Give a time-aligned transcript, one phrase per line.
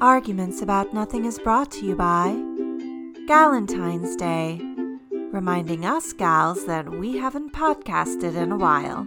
[0.00, 2.28] Arguments About Nothing is brought to you by
[3.26, 4.60] Galentine's Day,
[5.32, 9.06] reminding us gals that we haven't podcasted in a while.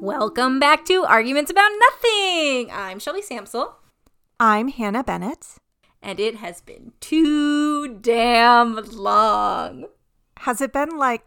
[0.00, 2.70] Welcome back to Arguments About Nothing.
[2.70, 3.74] I'm Shelby Samsel,
[4.38, 5.56] I'm Hannah Bennett.
[6.02, 9.86] and it has been too damn long.
[10.38, 11.24] Has it been like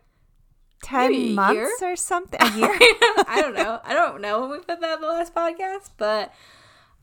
[0.84, 1.92] 10 months year?
[1.92, 2.40] or something?
[2.42, 2.70] A year?
[3.28, 3.82] I don't know.
[3.84, 6.34] I don't know when we put that in the last podcast, but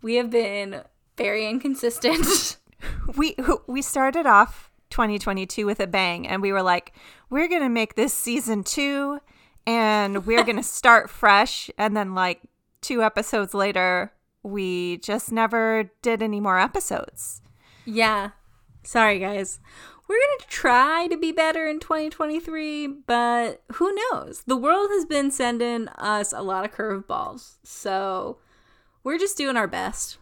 [0.02, 0.82] we have been
[1.16, 2.56] very inconsistent.
[3.16, 6.92] we we started off 2022 with a bang and we were like
[7.28, 9.20] we're going to make this season 2
[9.66, 12.40] and we're going to start fresh and then like
[12.80, 14.12] two episodes later
[14.42, 17.42] we just never did any more episodes.
[17.84, 18.30] yeah.
[18.84, 19.60] Sorry, guys.
[20.08, 24.44] We're going to try to be better in 2023, but who knows?
[24.46, 27.56] The world has been sending us a lot of curveballs.
[27.62, 28.38] So
[29.08, 30.18] we're just doing our best.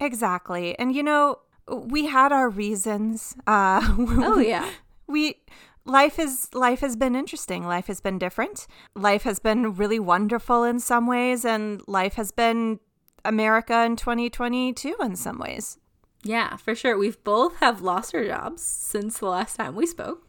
[0.00, 0.76] Exactly.
[0.78, 3.36] And you know, we had our reasons.
[3.46, 3.80] Uh
[4.28, 4.68] Oh, yeah.
[5.06, 5.36] we
[5.84, 10.62] life is life has been interesting life has been different life has been really wonderful
[10.64, 12.78] in some ways and life has been
[13.24, 15.78] america in 2022 in some ways
[16.22, 16.96] Yeah, for sure.
[16.96, 20.20] We've both have lost our jobs since the last time we spoke.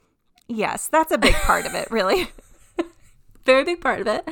[0.48, 2.32] yes that's a big part of it really
[3.46, 4.24] Very big part of it.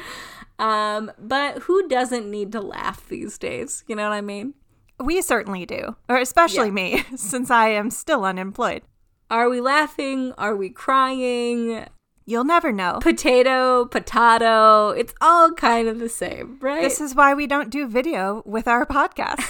[0.62, 3.84] Um, but who doesn't need to laugh these days?
[3.88, 4.54] You know what I mean?
[5.00, 6.72] we certainly do or especially Yeah.
[6.73, 8.84] me since i am still unemployed
[9.32, 10.32] Are we laughing?
[10.38, 11.88] Are we crying?
[12.28, 14.89] you'll never know Potato, potato.
[14.89, 16.82] It's all kind of the same, right?
[16.84, 19.42] this is why we don't do video with our podcast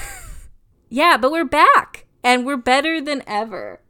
[0.89, 3.81] yeah, but we're back and we're better than ever.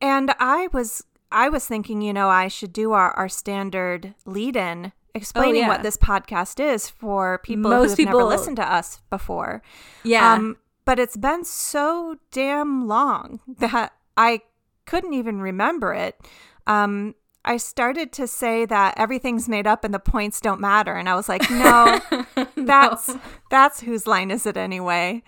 [0.00, 4.56] And I was I was thinking, you know, I should do our, our standard lead
[4.56, 5.68] in explaining Oh, yeah.
[5.68, 9.62] what this podcast is for people Most who have never listened to us before.
[10.04, 10.34] Yeah.
[10.34, 14.42] Um, but it's been so damn long that I
[14.86, 16.18] couldn't even remember it.
[16.66, 21.08] Um, I started to say that everything's made up and the points don't matter, and
[21.08, 21.98] I was like, no,
[22.54, 23.14] that's
[23.50, 25.22] that's whose line is it anyway?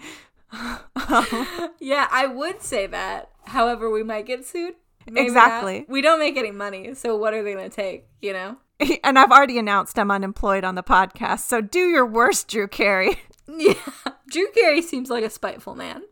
[1.80, 3.30] yeah, I would say that.
[3.46, 4.74] However, we might get sued.
[5.10, 5.80] Maybe Exactly.
[5.80, 5.88] not.
[5.88, 8.56] We don't make any money, so what are they going to take, you know?
[9.04, 13.20] And I've already announced I'm unemployed on the podcast, so do your worst, Drew Carey.
[13.54, 13.74] Yeah.
[14.30, 16.02] Drew Carey seems like a spiteful man.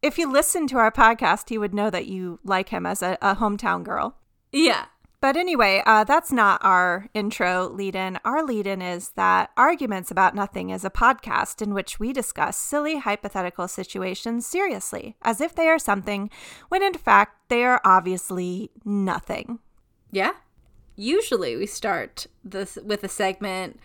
[0.00, 3.18] If you listen to our podcast, he would know that you like him as a,
[3.20, 4.16] a hometown girl.
[4.52, 4.86] Yeah.
[5.20, 8.20] But anyway, uh, that's not our intro lead in.
[8.24, 12.56] Our lead in is that Arguments About Nothing is a podcast in which we discuss
[12.56, 16.30] silly hypothetical situations seriously, as if they are something,
[16.68, 19.58] when in fact they are obviously nothing.
[20.12, 20.34] Yeah.
[20.98, 23.78] Usually we start this with a segment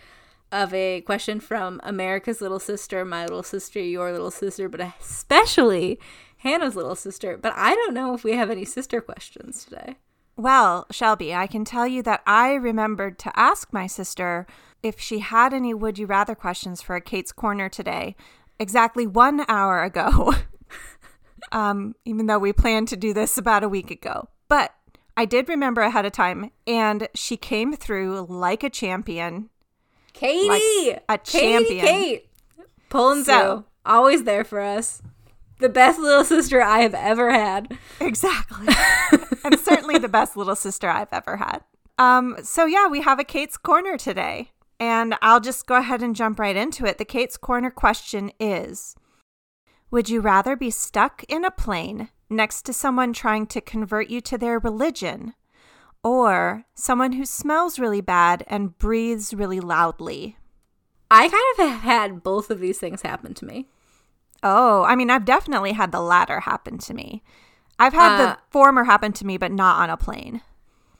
[0.51, 5.99] of a question from America's little sister, my little sister, your little sister, but especially
[6.37, 7.37] Hannah's little sister.
[7.37, 9.97] But I don't know if we have any sister questions today.
[10.35, 14.47] Well, Shelby, I can tell you that I remembered to ask my sister
[14.81, 18.15] if she had any would you rather questions for Kate's Corner today,
[18.59, 20.33] exactly one hour ago.
[21.51, 24.29] um, even though we planned to do this about a week ago.
[24.47, 24.73] But
[25.15, 29.49] I did remember ahead of time, and she came through like a champion.
[30.13, 30.97] Katie!
[31.09, 31.85] a Katie, champion.
[31.85, 32.29] Kate!
[32.89, 33.65] Pulling So- through.
[33.85, 35.01] Always there for us.
[35.59, 37.77] The best little sister I have ever had.
[37.99, 38.67] Exactly.
[39.43, 41.63] and certainly the best little sister I've ever had.
[41.97, 44.51] Um, so yeah, we have a Kate's Corner today.
[44.79, 46.97] And I'll just go ahead and jump right into it.
[46.97, 48.95] The Kate's Corner question is
[49.91, 54.21] Would you rather be stuck in a plane next to someone trying to convert you
[54.21, 55.33] to their religion,
[56.03, 60.37] or someone who smells really bad and breathes really loudly?
[61.11, 63.67] I kind of have had both of these things happen to me.
[64.41, 67.23] Oh, I mean, I've definitely had the latter happen to me.
[67.79, 70.41] I've had Uh, the former happen to me, but not on a plane.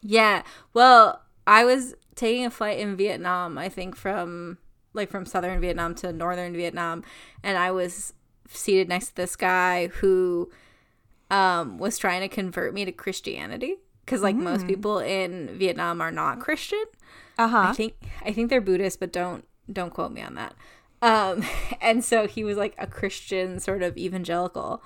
[0.02, 0.44] Yeah.
[0.74, 4.60] Well, I was taking a flight in Vietnam, I think from
[4.94, 7.04] like from southern Vietnam to northern Vietnam,
[7.42, 8.14] and I was
[8.48, 10.52] seated next to this guy who
[11.34, 16.12] um was trying to convert me to Christianity cuz like most people in Vietnam are
[16.12, 16.84] not Christian.
[17.38, 17.66] Uh huh.
[17.70, 20.56] I think I think they're Buddhist, but don't don't quote me on that.
[21.02, 21.44] Um,
[21.82, 24.84] and so he was like a Christian sort of evangelical,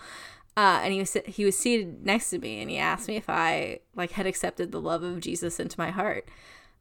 [0.58, 3.30] uh, and he was he was seated next to me, and he asked me if
[3.30, 6.28] I like had accepted the love of Jesus into my heart.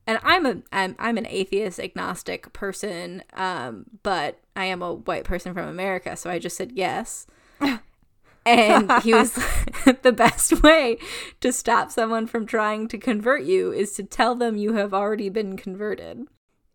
[0.06, 5.24] And I'm a I'm I'm an atheist agnostic person, um, but I am a white
[5.24, 7.26] person from America, so I just said yes.
[8.46, 9.32] And he was
[10.02, 10.98] the best way
[11.40, 15.28] to stop someone from trying to convert you is to tell them you have already
[15.28, 16.26] been converted.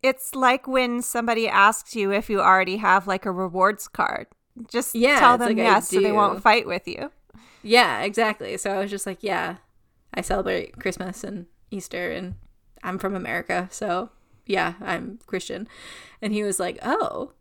[0.04, 4.28] It's like when somebody asks you if you already have like a rewards card.
[4.70, 7.12] Just Yeah, tell them like, yes so they won't fight with you.
[7.64, 8.58] Yeah, exactly.
[8.58, 9.58] So I was just like, yeah,
[10.14, 12.36] I celebrate Christmas and Easter and
[12.84, 13.68] I'm from America.
[13.72, 14.10] So
[14.46, 15.68] yeah, I'm Christian.
[16.22, 17.32] And he was like, oh,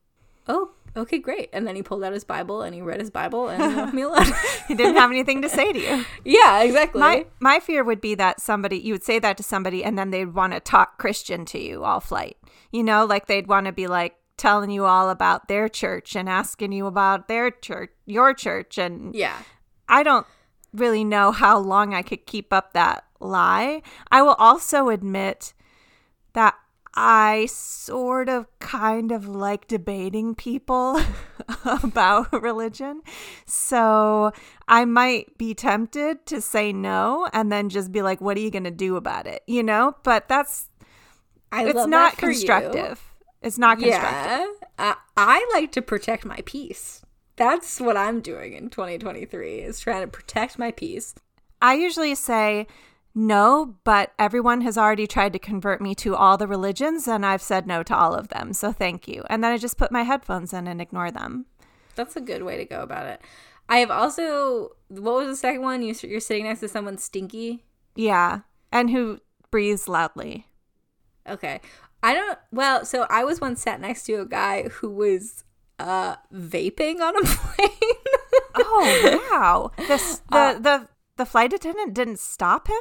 [0.46, 1.50] oh, okay, great.
[1.52, 3.82] And then he pulled out his Bible and he read his Bible and he uh,
[3.82, 4.26] left me alone.
[4.68, 6.04] He didn't have anything to say to you.
[6.24, 7.00] yeah, exactly.
[7.00, 10.10] My my fear would be that somebody you would say that to somebody and then
[10.10, 12.36] they'd want to talk Christian to you all flight.
[12.70, 16.28] You know, like they'd want to be like telling you all about their church and
[16.28, 19.42] asking you about their church, your church and yeah.
[19.88, 20.26] I don't
[20.72, 23.82] really know how long I could keep up that lie.
[24.10, 25.52] I will also admit
[26.32, 26.54] that
[26.94, 31.00] I sort of kind of like debating people
[31.64, 33.02] about religion.
[33.46, 34.32] So
[34.66, 38.50] I might be tempted to say no and then just be like, what are you
[38.50, 39.42] going to do about it?
[39.46, 39.96] You know?
[40.02, 40.68] But that's,
[41.52, 42.32] I it's love not that for you.
[42.32, 43.02] constructive.
[43.42, 44.48] It's not constructive.
[44.78, 44.94] Yeah.
[45.16, 47.02] I like to protect my peace.
[47.36, 51.14] That's what I'm doing in 2023 is trying to protect my peace.
[51.62, 52.66] I usually say
[53.14, 57.42] no, but everyone has already tried to convert me to all the religions, and I've
[57.42, 58.52] said no to all of them.
[58.52, 59.24] So thank you.
[59.28, 61.46] And then I just put my headphones in and ignore them.
[61.96, 63.20] That's a good way to go about it.
[63.68, 65.82] I have also, what was the second one?
[65.82, 67.64] You, you're sitting next to someone stinky.
[67.94, 68.40] Yeah.
[68.72, 69.20] And who
[69.50, 70.46] breathes loudly.
[71.28, 71.60] Okay.
[72.02, 75.44] I don't, well, so I was once sat next to a guy who was
[75.78, 77.96] uh vaping on a plane.
[78.54, 79.70] Oh, wow.
[79.86, 82.80] This, the, Uh, the, the flight attendant didn't stop him?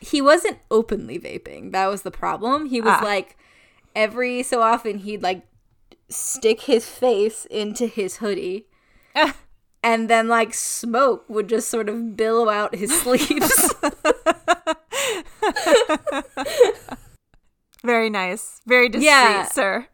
[0.00, 1.72] He wasn't openly vaping.
[1.72, 2.66] That was the problem.
[2.66, 3.04] He was Ah.
[3.04, 3.36] like,
[3.94, 5.46] every so often he'd like
[6.08, 8.66] stick his face into his hoodie.
[9.82, 13.74] and then like smoke would just sort of billow out his sleeves.
[17.84, 18.60] Very nice.
[18.66, 19.44] Very discreet, Yeah.
[19.46, 19.86] sir.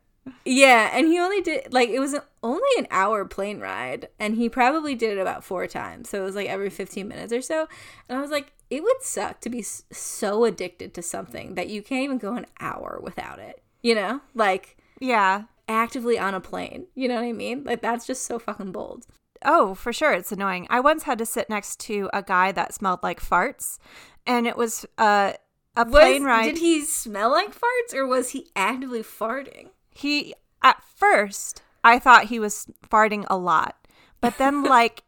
[0.45, 4.49] Yeah, and he only did like it was only an hour plane ride, and he
[4.49, 6.09] probably did it about four times.
[6.09, 7.67] So it was like every fifteen minutes or so.
[8.09, 11.83] And I was like, it would suck to be so addicted to something that you
[11.83, 13.63] can't even go an hour without it.
[13.83, 15.45] You know, like Yeah.
[15.69, 16.87] actively on a plane.
[16.95, 17.65] You know what I mean?
[17.65, 19.07] Like that's just so fucking bold.
[19.45, 20.13] Oh, for sure.
[20.13, 20.69] It's annoying.
[20.71, 23.79] I once had to sit next to a guy that smelled like farts,
[24.25, 25.33] and it was uh,
[25.77, 26.45] a Was, plane ride.
[26.45, 29.71] Did he smell like farts, or was he actively farting?
[29.93, 33.77] He at first I thought he was farting a lot,
[34.21, 35.03] but then like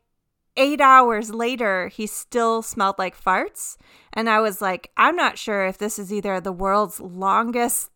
[0.56, 3.76] 8 hours later he still smelled like farts
[4.12, 7.90] and I was like I'm not sure if this is either the world's longest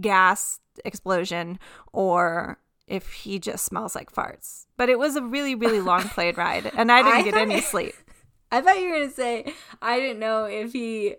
[0.00, 1.58] gas explosion
[1.92, 4.66] or if he just smells like farts.
[4.76, 7.60] But it was a really really long plane ride and I didn't I get any
[7.60, 7.94] sleep.
[8.52, 9.52] I thought you were gonna say
[9.82, 11.16] I didn't know if he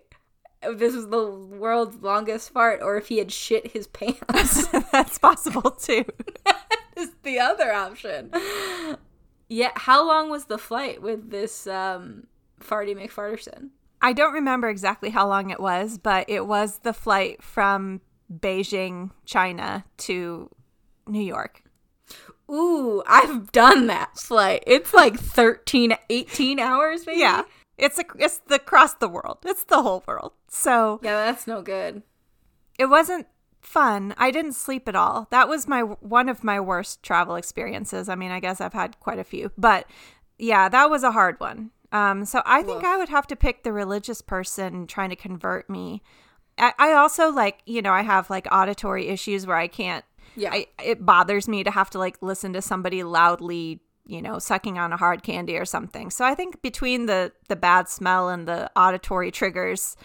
[0.74, 4.66] this was the world's longest fart or if he had shit his pants.
[4.92, 6.04] That's possible too.
[6.96, 8.32] is the other option.
[9.48, 12.26] Yeah, how long was the flight with this um
[12.60, 13.70] Farty McFarterson?
[14.02, 18.00] I don't remember exactly how long it was, but it was the flight from
[18.32, 20.50] Beijing, China to
[21.06, 21.62] New York.
[22.50, 24.62] Ooh, I've done that flight.
[24.66, 27.20] It's like 13, 18 hours maybe.
[27.20, 27.42] Yeah.
[27.78, 29.38] It's a it's the across the world.
[29.44, 30.32] It's the whole world.
[30.48, 32.02] So Yeah, that's no good.
[32.78, 33.26] it wasn't
[33.60, 34.14] fun.
[34.16, 35.26] I didn't sleep at all.
[35.30, 38.08] That was my one of my worst travel experiences.
[38.08, 39.86] I mean, I guess I've had quite a few, but
[40.38, 41.70] yeah, that was a hard one.
[41.92, 42.84] Um, so I think Woof.
[42.84, 46.02] I would have to pick the religious person trying to convert me.
[46.58, 50.04] I, I also like, you know, I have like auditory issues where I can't.
[50.34, 50.50] Yeah.
[50.52, 54.78] I, it bothers me to have to like listen to somebody loudly, you know, sucking
[54.78, 56.10] on a hard candy or something.
[56.10, 59.96] So I think between the the bad smell and the auditory triggers,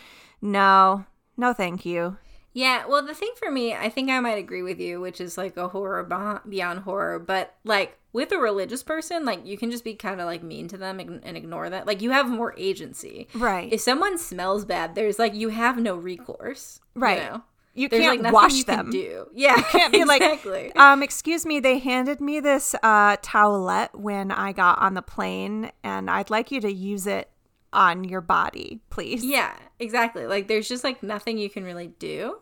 [0.42, 1.06] no,
[1.38, 2.18] no, thank you.
[2.54, 5.38] Yeah, well, the thing for me, I think I might agree with you, which is
[5.38, 6.04] like a horror
[6.50, 7.18] beyond horror.
[7.18, 10.68] But like with a religious person, like you can just be kind of like mean
[10.68, 11.88] to them and ignore that.
[11.88, 13.30] Like you have more agency.
[13.34, 13.72] Right.
[13.72, 16.82] If someone smells bad, there's like you have no recourse.
[16.94, 17.24] you Right.
[17.32, 17.44] know?
[17.74, 18.90] You There's can't like wash you can them.
[18.92, 19.28] do.
[19.34, 20.78] Yeah, you can't be like.
[20.78, 25.72] Um, excuse me, they handed me this uh, towelette when I got on the plane,
[25.84, 27.30] and I'd like you to use it
[27.74, 29.24] on your body, please.
[29.24, 30.28] Yeah, exactly.
[30.28, 32.40] Like there's just like nothing you can really do.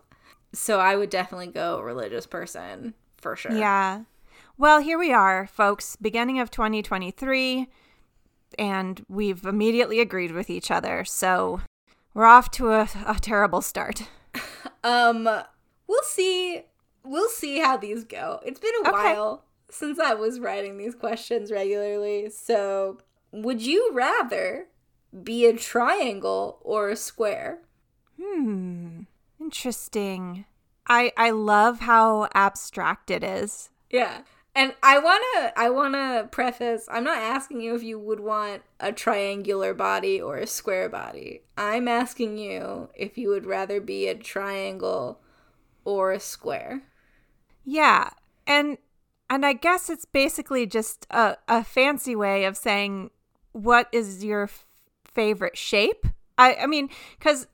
[0.53, 3.51] So I would definitely go religious person for sure.
[3.51, 4.03] Yeah.
[4.57, 7.67] Well, here we are, folks, beginning of 2023,
[8.57, 11.05] and we've immediately agreed with each other.
[11.05, 11.61] So
[12.13, 14.09] we're off to a, a terrible start.
[14.83, 15.23] Um,
[15.87, 16.61] we'll see.
[17.03, 18.39] We'll see how these go.
[18.45, 18.91] It's been a Okay.
[18.91, 22.29] while since I was writing these questions regularly.
[22.29, 22.99] So,
[23.33, 24.67] would you rather
[25.23, 27.59] be a triangle or a square?
[28.21, 29.01] Hmm.
[29.39, 30.45] Interesting.
[30.87, 33.69] I I love how abstract it is.
[33.89, 34.21] Yeah.
[34.55, 38.91] And I wanna I wanna preface I'm not asking you if you would want a
[38.91, 41.43] triangular body or a square body.
[41.57, 45.21] I'm asking you if you would rather be a triangle
[45.85, 46.81] or a square.
[47.63, 48.09] Yeah.
[48.47, 48.77] And
[49.29, 53.11] and I guess it's basically just a, a fancy way of saying
[53.51, 54.65] what is your f-
[55.05, 56.05] favorite shape?
[56.37, 56.89] I I mean
[57.19, 57.47] cuz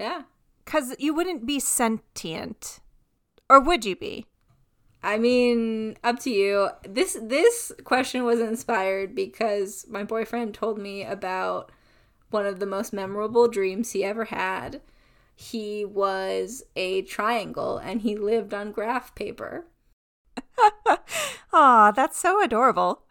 [0.00, 0.22] Yeah.
[0.64, 2.80] cuz you wouldn't be sentient.
[3.50, 4.26] Or would you be?
[5.02, 6.70] I mean, up to you.
[6.82, 11.70] This this question was inspired because my boyfriend told me about
[12.30, 14.80] one of the most memorable dreams he ever had.
[15.36, 19.66] He was a triangle and he lived on graph paper.
[21.52, 23.02] Aw, that's so adorable.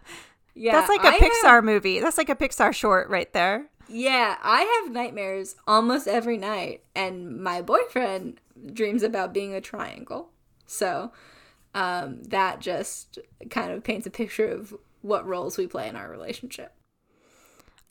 [0.53, 2.00] Yeah, that's like a I Pixar have- movie.
[2.00, 3.70] That's like a Pixar short right there.
[3.88, 8.41] yeah, I have nightmares almost every night, and my boyfriend
[8.74, 10.29] dreams about being a triangle.
[10.65, 11.12] So
[11.77, 13.19] um, that just
[13.51, 16.74] kind of paints a picture of what roles we play in our relationship.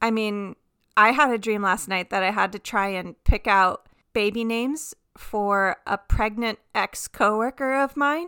[0.02, 0.56] I mean,
[0.96, 4.42] I had a dream last night that I had to try and pick out baby
[4.42, 8.26] names for a pregnant ex coworker of mine.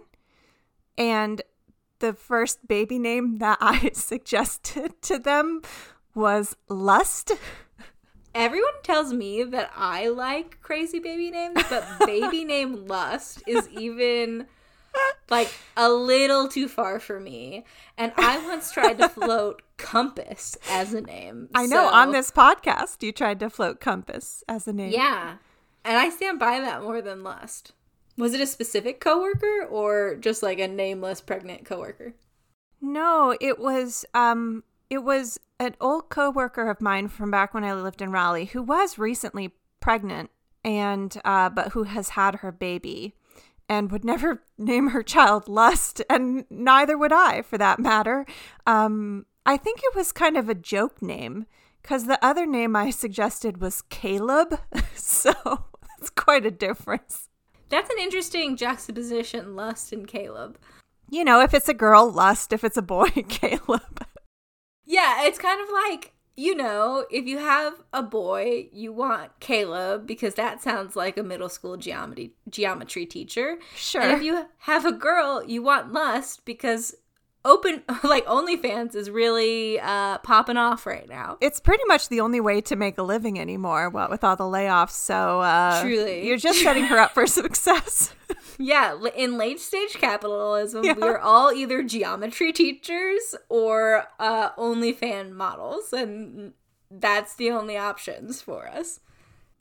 [0.97, 1.43] And
[1.99, 5.63] the first baby name that I suggested to them
[6.15, 7.33] was Lust.
[8.33, 14.47] Everyone tells me that I like crazy baby names, but baby name Lust is even
[15.31, 17.65] like a little too far for me.
[17.97, 21.49] And I once tried to float Compass as a name.
[21.55, 24.93] I know so- on this podcast you tried to float Compass as a name.
[24.93, 25.37] Yeah.
[25.85, 27.73] And I stand by that more than Lust.
[28.17, 32.15] Was it a specific coworker or just like a nameless pregnant coworker?
[32.81, 37.75] No, it was um it was an old coworker of mine from back when I
[37.75, 40.31] lived in Raleigh who was recently pregnant
[40.65, 43.15] and uh but who has had her baby
[43.69, 48.27] and would never name her child Lust and neither would I for that matter.
[48.67, 51.47] Um I think it was kind of a joke name
[51.83, 54.61] cuz the other name I suggested was Caleb.
[54.95, 55.33] so
[55.99, 57.29] it's quite a difference.
[57.69, 60.59] That's an interesting juxtaposition, Lust and Caleb.
[61.11, 64.07] You know, if it's a girl, Lust, if it's a boy, Caleb.
[64.85, 70.07] Yeah, it's kind of like, you know, if you have a boy, you want Caleb
[70.07, 73.59] because that sounds like a middle school geometry geometry teacher.
[73.75, 74.01] Sure.
[74.01, 76.95] And if you have a girl, you want Lust because
[77.49, 81.37] open like OnlyFans is really uh popping off right now.
[81.41, 84.45] it's pretty much the only way to make a living anymore what with all the
[84.45, 86.27] layoffs so uh Truly.
[86.27, 88.15] you're just setting her up for success
[88.59, 90.95] Yeah, in late stage capitalism, Yeah.
[90.99, 96.53] we're all either geometry teachers or uh, OnlyFan models, and
[96.91, 98.99] that's the only options for us.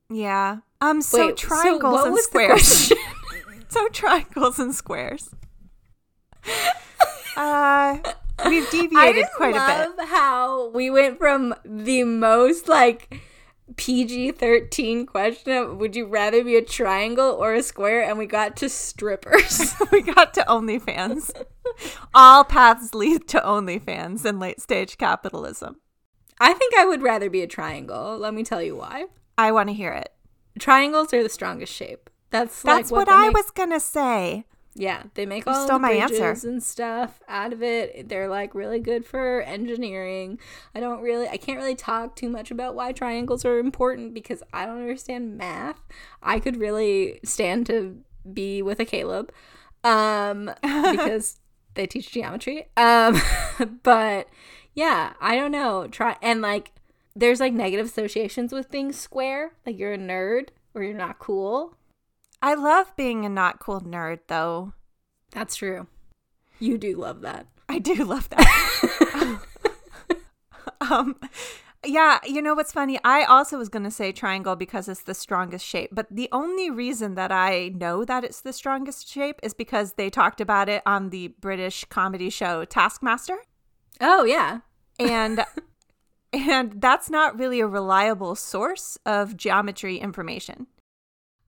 [0.10, 2.92] yeah um so Wait, triangles what and squares
[3.70, 5.30] so triangles and squares
[7.38, 7.98] uh
[8.46, 13.22] we've deviated quite a love bit how we went from the most like
[13.76, 18.26] PG thirteen question of would you rather be a triangle or a square, and we
[18.26, 19.74] got to strippers.
[19.92, 21.32] we got to onlyfans
[22.14, 25.80] all paths lead to onlyfans in late stage capitalism
[26.40, 28.18] I think I would rather be a triangle.
[28.18, 29.06] Let me tell you why.
[29.38, 30.12] i want to hear it
[30.60, 32.10] Triangles are the strongest shape.
[32.32, 34.46] That's that's like what, they i make- was gonna say
[34.80, 36.50] Yeah, they make You all stole the my bridges answer.
[36.50, 38.10] and stuff out of it.
[38.10, 40.40] They're like really good for engineering.
[40.76, 44.44] I don't really, I can't really talk too much about why triangles are important because
[44.54, 45.82] I don't understand math.
[46.22, 47.98] I could really stand to
[48.32, 49.32] be with a Caleb,
[49.84, 51.40] um, because
[51.74, 52.68] they teach geometry.
[52.78, 53.20] Um,
[53.84, 54.28] but
[54.76, 55.88] yeah, I don't know.
[55.88, 56.72] Try and like,
[57.16, 59.54] there's like negative associations with being square.
[59.66, 61.76] Like you're a nerd or you're not cool.
[62.42, 64.74] I love being a not cool nerd though
[65.32, 65.88] That's true.
[66.60, 67.46] You do love that.
[67.70, 69.40] I do love that.
[70.82, 71.16] um,
[71.86, 72.98] yeah, you know what's funny?
[73.04, 76.70] I also was going to say triangle because it's the strongest shape, but the only
[76.72, 80.82] reason that I know that it's the strongest shape is because they talked about it
[80.86, 83.38] on the British comedy show Taskmaster,
[84.02, 84.62] Oh yeah.
[84.98, 85.46] and
[86.34, 90.68] and that's not really a reliable source of geometry information.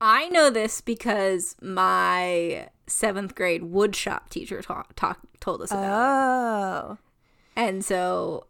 [0.00, 6.92] I know this because my seventh grade woodshop teacher talk, talk, told us about Oh.
[6.92, 6.98] it.
[7.56, 8.46] And so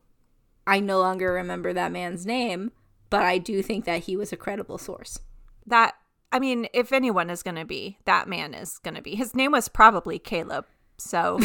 [0.66, 2.70] I no longer remember that man's name,
[3.08, 5.18] but I do think that he was a credible source.
[5.66, 5.94] That
[6.32, 9.16] I mean, if anyone is going to be, that man is going to be.
[9.16, 10.64] His name was probably Caleb.
[10.96, 11.40] So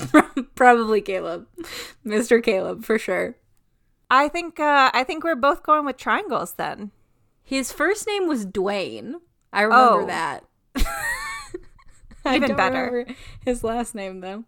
[0.56, 1.46] Probably Caleb.
[2.04, 2.42] Mr.
[2.42, 3.36] Caleb, for sure.
[4.10, 6.90] I think uh, I think we're both going with triangles then.
[7.42, 9.14] His first name was Dwayne.
[9.52, 10.06] I remember Oh.
[10.06, 10.44] that.
[12.24, 13.06] I Even better.
[13.44, 14.44] his last name though.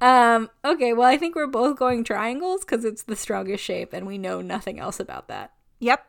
[0.00, 4.06] Um, okay, well, I think we're both going triangles because it's the strongest shape and
[4.06, 5.52] we know nothing else about that.
[5.80, 6.04] Yep.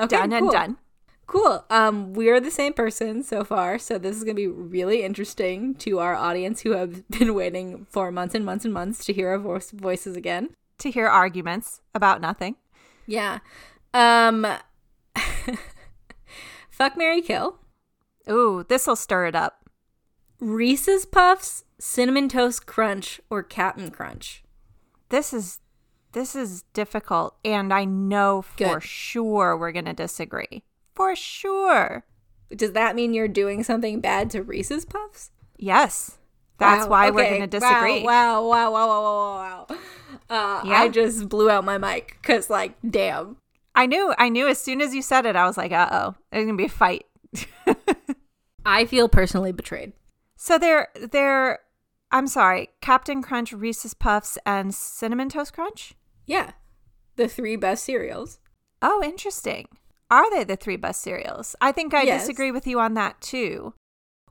[0.00, 0.76] Okay, Done and done.
[1.26, 1.64] Cool.
[1.70, 6.00] Um, we're the same person so far, so this is gonna be really interesting to
[6.00, 9.38] our audience who have been waiting for months and months and months to hear our
[9.38, 10.50] voice- voices again.
[10.78, 12.56] To hear arguments about nothing.
[13.06, 13.38] Yeah.
[13.94, 14.44] Um,
[16.74, 17.58] fuck Mary Kill.
[18.28, 19.68] Ooh, this'll stir it up.
[20.40, 24.42] Reese's Puffs, Cinnamon Toast Crunch, or Captain Crunch.
[25.08, 25.60] This is
[26.12, 28.82] this is difficult, and I know for Good.
[28.82, 30.62] sure we're gonna disagree.
[30.94, 32.04] For sure.
[32.54, 35.30] Does that mean you're doing something bad to Reese's Puffs?
[35.56, 36.18] Yes.
[36.58, 37.34] That's Wow, why we're okay.
[37.34, 38.04] gonna disagree.
[38.04, 39.76] Wow, wow, wow, wow, wow, wow, wow.
[40.30, 40.82] Uh, Yeah.
[40.82, 43.36] I just blew out my mic because, like, damn.
[43.74, 46.14] I knew I knew as soon as you said it, I was like, uh oh,
[46.30, 47.06] there's gonna be a fight.
[48.66, 49.92] I feel personally betrayed.
[50.36, 51.60] So they're they're
[52.10, 55.94] I'm sorry, Captain Crunch, Reese's Puffs, and Cinnamon Toast Crunch?
[56.26, 56.52] Yeah.
[57.16, 58.38] The three best cereals.
[58.80, 59.66] Oh, interesting.
[60.10, 61.56] Are they the three best cereals?
[61.60, 62.22] I think I Yes.
[62.22, 63.74] disagree with you on that too.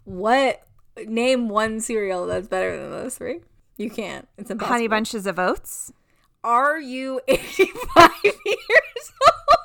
[0.06, 0.62] What?
[1.06, 3.42] Name one cereal that's better than those three.
[3.78, 4.28] You can't.
[4.38, 4.74] It's impossible.
[4.76, 5.92] Honey Bunches of Oats?
[6.44, 9.60] Are you 85 years old?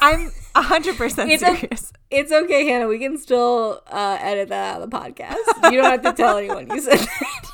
[0.00, 1.92] I'm 100% It's a- serious.
[2.10, 2.86] It's okay, Hannah.
[2.86, 5.72] We can still uh, edit that out of the podcast.
[5.72, 7.46] You don't have to tell anyone you said that.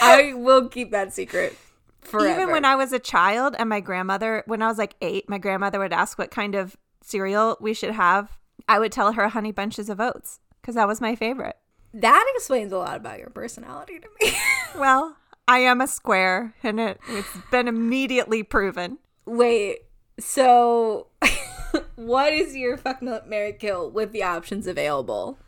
[0.00, 1.56] I will keep that secret
[2.00, 2.28] forever.
[2.42, 5.38] Even when I was a child and my grandmother, when I was like eight, my
[5.38, 8.36] grandmother would ask what kind of cereal we should have.
[8.68, 11.56] I would tell her Honey Bunches of Oats because that was my favorite.
[11.92, 14.32] that explains a lot about your personality to me.
[14.76, 18.98] Well, I am a square and it, it's been immediately proven.
[19.26, 19.78] Wait,
[20.18, 21.08] so
[21.96, 25.38] what is your fuck Mary kill with the options available?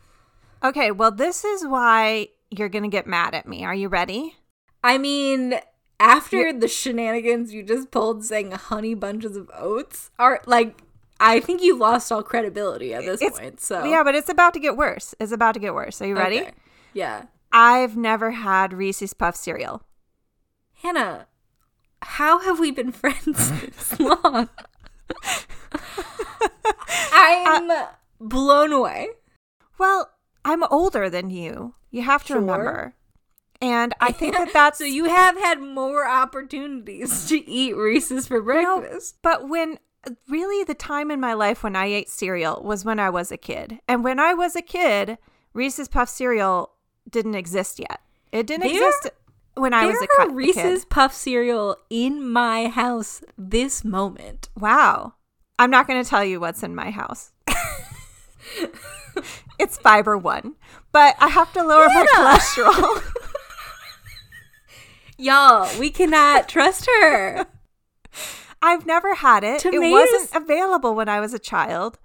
[0.63, 3.63] Okay, well, this is why you're to get mad at me.
[3.63, 4.35] Are you ready?
[4.83, 5.55] I mean,
[5.99, 10.81] after the shenanigans you just pulled saying honey bunches of oats are like
[11.19, 13.59] I think you lost all credibility at this It's- point.
[13.59, 15.15] So Yeah, but it's about to get worse.
[15.19, 16.01] It's about to get worse.
[16.01, 16.41] Are you ready?
[16.41, 16.51] Okay.
[16.93, 17.23] Yeah.
[17.51, 19.81] I've never had Reese's Puff cereal.
[20.81, 21.27] Hannah,
[22.01, 24.49] how have we been friends this long?
[27.11, 27.87] I'm uh,
[28.19, 29.09] blown away.
[29.77, 30.11] Well,
[30.45, 31.75] I'm older than you.
[31.91, 32.37] You have to Sure.
[32.39, 32.93] remember.
[33.61, 38.39] And I think that that's So you have had more opportunities to eat Reese's for
[38.39, 39.17] No, breakfast.
[39.21, 39.79] but when
[40.29, 43.37] really the time in my life when I ate cereal was when I was a
[43.37, 43.79] kid.
[43.87, 45.17] And when I was a kid,
[45.53, 46.71] Reese's Puff cereal
[47.09, 47.99] didn't exist yet.
[48.31, 49.09] It didn't There- exist
[49.57, 50.89] when I there was a, are Reese's kid.
[50.89, 54.49] Puff cereal in my house this moment.
[54.57, 55.13] Wow.
[55.59, 57.31] I'm not going to tell you what's in my house.
[59.59, 60.55] it's fiber one,
[60.91, 63.03] but I have to lower my cholesterol.
[65.17, 67.47] Y'all, we cannot trust her.
[68.61, 69.65] I've never had it.
[69.65, 71.97] It wasn't available when I was a child.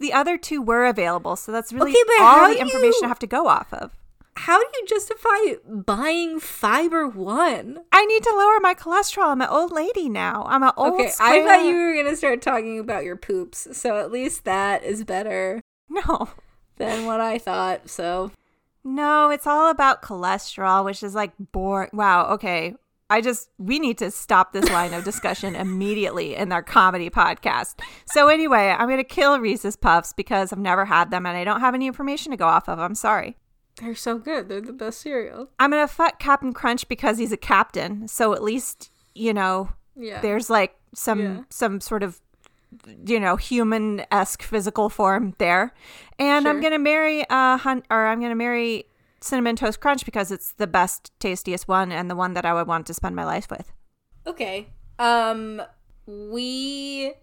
[0.00, 3.18] The other two were available, so that's really Okay, all the information you- I have
[3.20, 3.94] to go off of.
[4.38, 7.80] How do you justify buying Fiber One?
[7.90, 9.30] I need to lower my cholesterol.
[9.30, 10.44] I'm an old lady now.
[10.46, 10.94] I'm an old.
[10.94, 14.84] Okay, I thought you were gonna start talking about your poops, so at least that
[14.84, 16.28] is better No,
[16.76, 17.90] than what I thought.
[17.90, 18.30] So
[18.84, 21.90] no, it's all about cholesterol, which is like boring.
[21.92, 22.28] Wow.
[22.34, 22.74] Okay,
[23.10, 27.80] I just we need to stop this line of discussion immediately in our comedy podcast.
[28.06, 31.60] So anyway, I'm gonna kill Reese's Puffs because I've never had them and I don't
[31.60, 32.78] have any information to go off of.
[32.78, 33.36] I'm sorry.
[33.80, 34.48] They're so good.
[34.48, 35.48] They're the best cereal.
[35.58, 38.08] I'm gonna fuck Captain Crunch because he's a captain.
[38.08, 40.20] So at least you know Yeah.
[40.20, 41.40] there's like some Yeah.
[41.50, 42.20] some sort of
[43.06, 45.72] you know human esque physical form there,
[46.18, 48.84] and I'm gonna marry uh hunt or I'm gonna marry
[49.20, 52.66] cinnamon toast crunch because it's the best tastiest one and the one that I would
[52.68, 53.72] want to spend my life with.
[54.26, 54.68] Okay.
[54.98, 55.60] Um,
[56.06, 57.14] we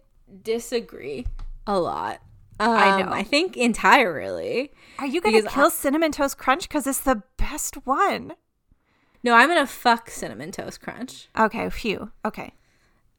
[0.42, 1.26] disagree
[1.66, 2.20] a lot.
[2.58, 3.10] Um, I know.
[3.10, 4.72] I think entirely.
[4.98, 8.32] Are you gonna kill I- cinnamon toast crunch because it's the best one?
[9.22, 11.28] No, I'm gonna fuck cinnamon toast crunch.
[11.38, 12.12] Okay, phew.
[12.24, 12.52] Okay,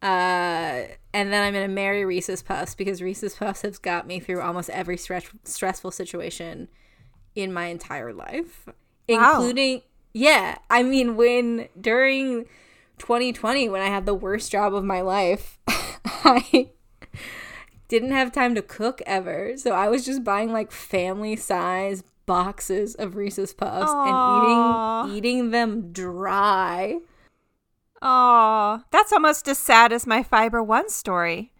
[0.01, 4.41] Uh, and then I'm gonna marry Reese's Puffs because Reese's Puffs has got me through
[4.41, 6.67] almost every stress stressful situation
[7.35, 8.67] in my entire life,
[9.09, 9.33] Wow.
[9.33, 9.81] including
[10.13, 10.57] yeah.
[10.69, 12.45] I mean, when during
[12.97, 16.69] 2020, when I had the worst job of my life, I
[17.87, 22.95] didn't have time to cook ever, so I was just buying like family size boxes
[22.95, 25.03] of Reese's Puffs Aw.
[25.03, 26.99] and eating eating them dry.
[28.01, 31.51] oh, that's almost as sad as my fiber one story.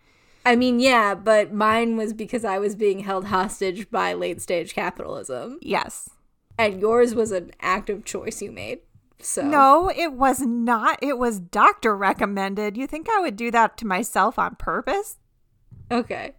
[0.46, 4.74] I mean, yeah, but mine was because I was being held hostage by late stage
[4.74, 5.60] capitalism.
[5.62, 6.10] Yes,
[6.58, 8.80] And yours was an active choice you made.
[9.20, 11.00] So No, it was not.
[11.02, 12.78] It was doctor recommended.
[12.78, 15.18] You think I would do that to myself on purpose?
[15.92, 16.34] Okay.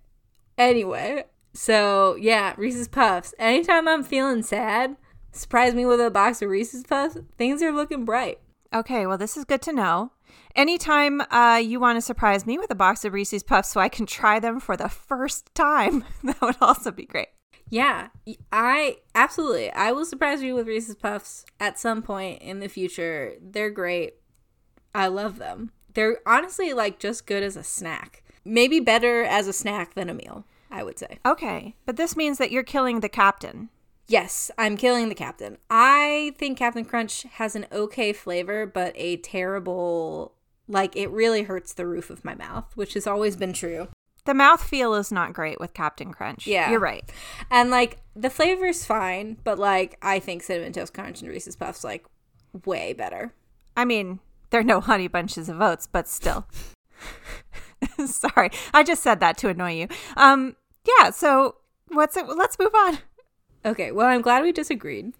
[0.57, 3.35] Anyway, so yeah, Reese's Puffs.
[3.39, 4.97] Anytime I'm feeling sad,
[5.33, 7.17] surprise me with a box of Reese's Puffs.
[7.37, 8.41] Things are looking bright.
[8.73, 10.13] Okay, well, this is good to know.
[10.55, 13.89] Anytime uh, you want to surprise me with a box of Reese's Puffs so I
[13.89, 17.29] can try them for the first time, that would also be great.
[17.71, 18.09] Yeah,
[18.51, 19.71] I absolutely.
[19.73, 23.35] I will surprise you with Reese's Puffs at some point in the future.
[23.41, 24.15] They're great.
[24.95, 25.73] I love them.
[25.93, 28.23] They're honestly like just good as a snack.
[28.49, 31.19] Maybe better as a snack than a meal, I would say.
[31.27, 33.69] Okay, but this means that you're killing the captain.
[34.07, 35.59] Yes, I'm killing the captain.
[35.69, 40.33] I think Captain Crunch has an okay flavor, but a terrible
[40.67, 43.89] like it really hurts the roof of my mouth, which has always been true.
[44.25, 46.47] The mouth feel is not great with Captain Crunch.
[46.47, 46.71] Yeah.
[46.71, 47.11] You're right.
[47.51, 51.85] And like the flavor's fine, but like I think cinnamon toast crunch and Reese's Puffs
[51.85, 52.07] like
[52.65, 53.33] way better.
[53.77, 56.47] I mean, there are no honey bunches of oats, but still.
[58.07, 58.51] Sorry.
[58.75, 59.89] I just said that to annoy you.
[60.17, 60.57] Um
[60.99, 61.57] yeah, so
[61.89, 62.99] what's it let's move on.
[63.65, 65.13] Okay, well, I'm glad we disagreed.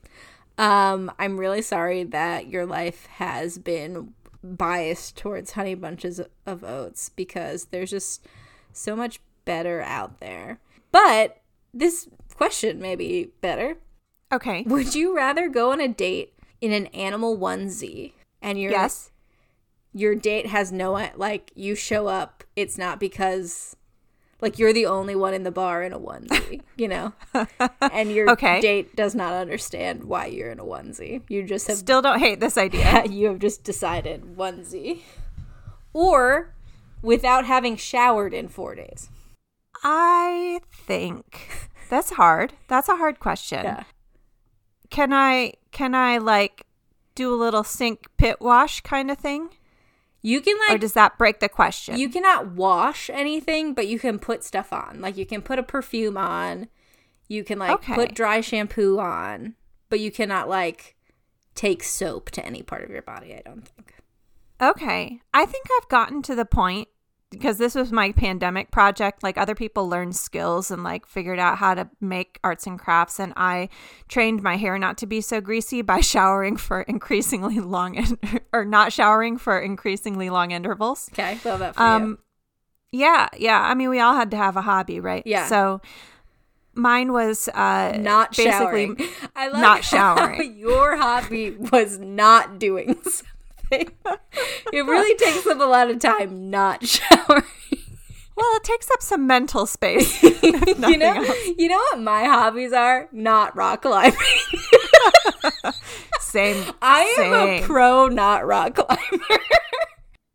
[0.57, 7.11] Um, I'm really sorry that your life has been biased towards honey bunches of oats
[7.11, 8.27] because there's just
[8.73, 10.61] so much better out there.
[10.93, 11.41] But
[11.75, 13.77] this question may be better.
[14.33, 14.63] Okay.
[14.67, 19.11] Would you rather go on a date in an animal onesie and your Yes.
[19.93, 23.77] your date has no like you show up, it's not because
[24.41, 27.13] like you're the only one in the bar in a onesie, you know?
[27.81, 28.61] And your Okay.
[28.61, 31.23] date does not understand why you're in a onesie.
[31.29, 33.05] You just have Still don't hate this idea.
[33.11, 35.03] you have just decided onesie.
[35.93, 36.55] Or
[37.03, 39.09] without having showered in 4 days.
[39.83, 42.55] I think that's hard.
[42.69, 43.65] That's a hard question.
[43.65, 43.85] Yeah.
[44.91, 46.65] Can I can I like
[47.15, 49.51] do a little sink pit wash kind of thing?
[50.21, 51.97] You can like Or does that break the question?
[51.99, 55.01] You cannot wash anything, but you can put stuff on.
[55.01, 56.69] Like you can put a perfume on.
[57.29, 57.95] You can like Okay.
[57.95, 59.55] put dry shampoo on,
[59.91, 60.97] but you cannot like
[61.55, 63.95] take soap to any part of your body, I don't think.
[64.61, 65.21] Okay.
[65.33, 66.89] I think I've gotten to the point
[67.31, 69.23] because this was my pandemic project.
[69.23, 73.19] Like other people learned skills and like figured out how to make arts and crafts.
[73.21, 73.69] And I
[74.09, 78.19] trained my hair not to be so greasy by showering for increasingly long in-
[78.53, 81.09] or not showering for increasingly long intervals.
[81.13, 82.19] Okay, love that for Um,
[82.93, 83.61] yeah, yeah.
[83.61, 85.23] I mean, we all had to have a hobby, right?
[85.27, 85.47] Yeah.
[85.49, 85.83] So
[86.75, 87.99] mine was uh.
[87.99, 89.01] Not basically showering.
[89.37, 90.57] I love not how showering.
[90.57, 93.27] Your hobby was not doing something.
[93.71, 93.93] It
[94.73, 97.45] really takes up a lot of time not showering.
[98.37, 100.23] Well, it takes up some mental space.
[100.43, 101.47] you know, else.
[101.59, 103.09] you know what my hobbies are?
[103.11, 104.17] Not rock climbing.
[106.21, 106.73] Same.
[106.81, 107.65] I am Same.
[107.65, 109.43] a pro not rock climber.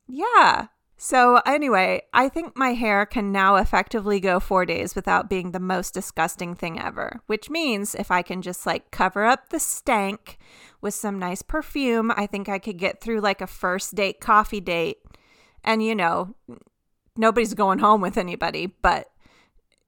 [0.06, 0.68] Yeah.
[0.98, 5.60] So anyway, I think my hair can now effectively go four days without being the
[5.60, 7.22] most disgusting thing ever.
[7.28, 10.38] Which means if I can just like cover up the stank
[10.84, 14.60] with some nice perfume, I think I could get through like a first date coffee
[14.60, 14.98] date.
[15.64, 16.36] And you know,
[17.16, 19.10] nobody's going home with anybody, but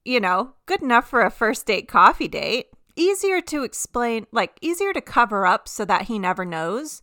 [0.04, 2.68] you know, good enough for a first date coffee date.
[2.96, 7.02] Easier to explain, like easier to cover up so that he never knows.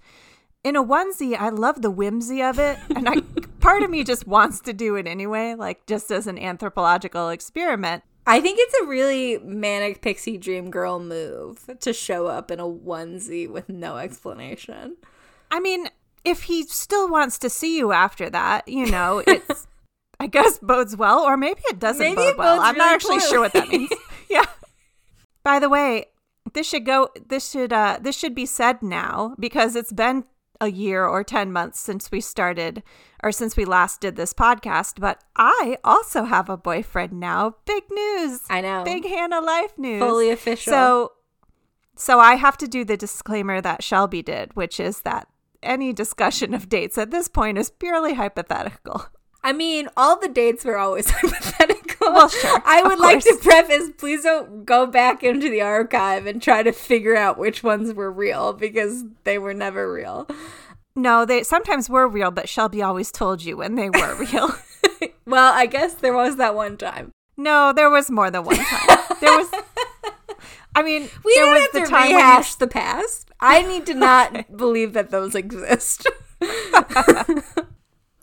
[0.64, 3.22] In a onesie, I love the whimsy of it, and I
[3.60, 8.04] part of me just wants to do it anyway, like just as an anthropological experiment.
[8.26, 12.68] I think it's a really manic pixie dream girl move to show up in a
[12.68, 14.96] onesie with no explanation.
[15.52, 15.90] I mean,
[16.24, 19.68] if he still wants to see you after that, you know, it's
[20.20, 22.62] I guess bodes well, or maybe it doesn't Maybe bode well.
[22.62, 23.92] I'm not really actually sure what that means.
[24.30, 24.46] yeah.
[25.44, 26.06] By the way,
[26.54, 30.24] this should go this should uh this should be said now because it's been
[30.64, 32.82] a year or 10 months since we started
[33.22, 37.56] or since we last did this podcast, but I also have a boyfriend now.
[37.66, 38.42] Big news.
[38.50, 38.84] I know.
[38.84, 40.02] Big Hannah life news.
[40.02, 40.72] Fully official.
[40.72, 41.12] So
[41.96, 45.28] so I have to do the disclaimer that Shelby did, which is that
[45.62, 49.06] any discussion of dates at this point is purely hypothetical.
[49.44, 52.14] I mean, all the dates were always hypothetical.
[52.14, 56.42] Well, sure, I would like to preface please don't go back into the archive and
[56.42, 60.28] try to figure out which ones were real because they were never real.
[60.96, 64.56] No, they sometimes were real, but Shelby always told you when they were real.
[65.26, 67.12] Well, I guess there was that one time.
[67.38, 68.98] no, there was more than one time.
[69.22, 69.50] There was
[70.76, 73.32] I mean, We there don't was have the to time when you rehash the past.
[73.40, 76.08] I need to not believe that those exist.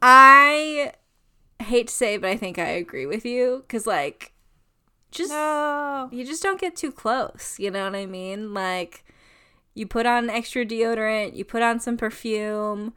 [0.03, 0.93] I
[1.63, 4.33] hate to say, but I think I agree with you because, like,
[5.11, 6.09] just No.
[6.13, 7.57] you just don't get too close.
[7.59, 8.53] You know what I mean?
[8.55, 9.05] Like,
[9.73, 12.93] You put on extra deodorant, you put on some perfume,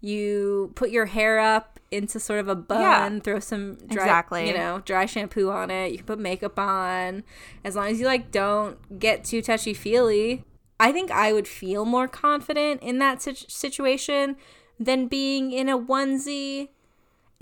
[0.00, 3.18] you put your hair up into sort of a bun, Yeah.
[3.20, 4.48] throw some dry, Exactly.
[4.48, 5.92] you know, dry shampoo on it.
[5.92, 7.24] You can put makeup on.
[7.62, 10.44] As long as you like don't get too touchy feely.
[10.80, 14.36] I think I would feel more confident in that sit- situation
[14.80, 16.70] than being in a onesie.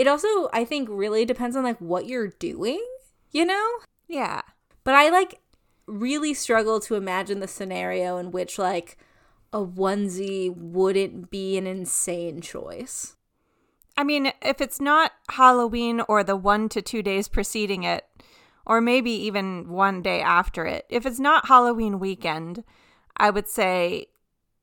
[0.02, 2.84] It also, I think, really depends on like what you're doing,
[3.30, 3.68] you know?
[4.08, 4.42] Yeah.
[4.82, 5.38] But I like
[5.86, 8.98] really struggle to imagine the scenario in which like
[9.52, 13.14] a onesie wouldn't be an insane choice.
[13.96, 18.04] I mean, if it's not Halloween or the one to two days preceding it,
[18.66, 22.64] or maybe even one day after it, if it's not Halloween weekend,
[23.16, 24.06] I would say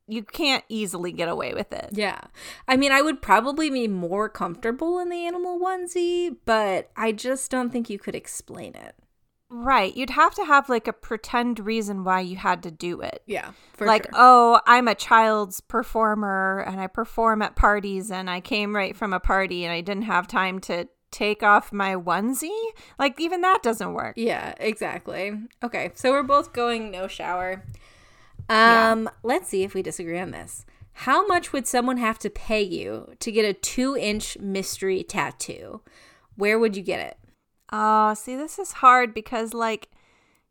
[0.10, 1.90] you can't easily get away with it.
[1.92, 2.20] Yeah.
[2.68, 7.52] I mean, I would probably be more comfortable in the animal onesie, but I just
[7.52, 8.96] don't think you could explain it.
[9.52, 9.96] Right.
[9.96, 13.24] You'd have to have like a pretend reason why you had to do it.
[13.26, 13.52] Yeah.
[13.74, 14.12] For like, sure.
[14.14, 19.12] oh, I'm a child's performer and I perform at parties and I came right from
[19.12, 22.50] a party and I didn't have time to take off my onesie.
[23.00, 24.14] Like, even that doesn't work.
[24.18, 25.34] Yeah, exactly.
[25.64, 27.64] Okay, so we're both going no shower.
[28.50, 30.66] Um, let's see if we disagree on this.
[30.94, 35.82] How much would someone have to pay you to get a two inch mystery tattoo?
[36.36, 37.18] Where would you get it?
[37.72, 39.90] Oh, see, this is hard because, like,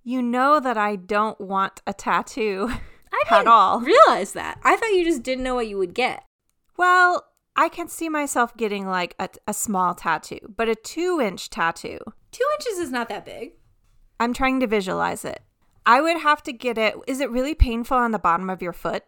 [0.04, 2.68] you know that I don't want a tattoo
[3.12, 3.80] I at didn't all.
[3.80, 4.58] realize that.
[4.62, 6.24] I thought you just didn't know what you would get.
[6.76, 7.24] Well,
[7.56, 11.98] I can see myself getting like a, a small tattoo, but a two inch tattoo,
[12.30, 13.52] Two inches is not that big.
[14.20, 15.40] I'm trying to visualize it.
[15.88, 16.96] I would have to get it.
[17.06, 19.04] Is it really painful on the bottom of your foot?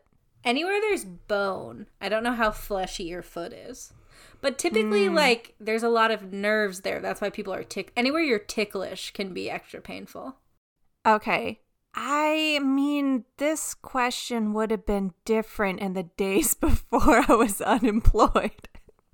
[0.46, 3.92] Anywhere there's bone, I don't know how fleshy your foot is.
[4.40, 5.14] But typically, hmm.
[5.14, 6.98] like, there's a lot of nerves there.
[6.98, 7.92] That's why people are tick.
[7.98, 10.36] Anywhere you're ticklish can be extra painful.
[11.04, 11.60] Okay.
[11.94, 18.70] I mean, this question would have been different in the days before I was unemployed.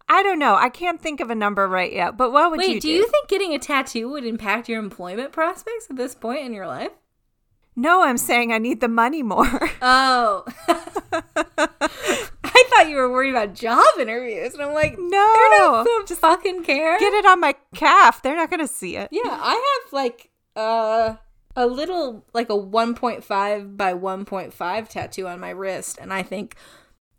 [0.08, 0.54] I don't know.
[0.54, 3.08] I can't think of a number right yet, but what would you Wait, do you
[3.08, 6.92] think getting a tattoo would impact your employment prospects at this point in your life?
[7.76, 9.70] No, I'm saying I need the money more.
[9.82, 10.44] Oh.
[11.58, 14.54] I thought you were worried about job interviews.
[14.54, 15.08] And I'm like, No.
[15.34, 16.98] they're not gonna fucking care.
[16.98, 18.22] Get it on my calf.
[18.22, 19.08] They're not going to see it.
[19.12, 21.16] Yeah, I have like uh,
[21.54, 25.98] a little, like a 1.5 by 1.5 tattoo on my wrist.
[26.00, 26.56] And I think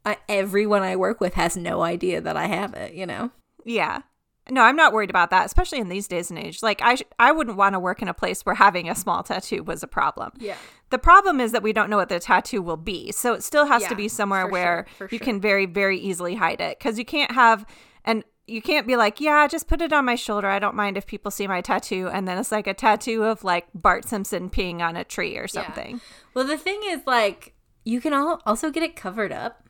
[0.06, 3.30] uh, everyone I work with has no idea that I have it, you know?
[3.63, 4.02] Yeah.
[4.50, 6.62] No, I'm not worried about that, especially in these days and age.
[6.64, 9.24] Like I sh- I wouldn't want to work in a place where having a small
[9.24, 10.32] tattoo was a problem.
[10.38, 10.56] Yeah.
[10.90, 13.12] The problem is that we don't know what the tattoo will be.
[13.12, 15.26] So it still has Yeah, to be somewhere where sure, you sure.
[15.26, 17.66] can very very easily hide it cuz you can't have
[18.06, 20.48] and you can't be like, "Yeah, just put it on my shoulder.
[20.48, 23.44] I don't mind if people see my tattoo." And then it's like a tattoo of
[23.44, 26.00] like Bart Simpson peeing on a tree or something.
[26.34, 29.64] Well, the thing is, like, you can all also get it covered up.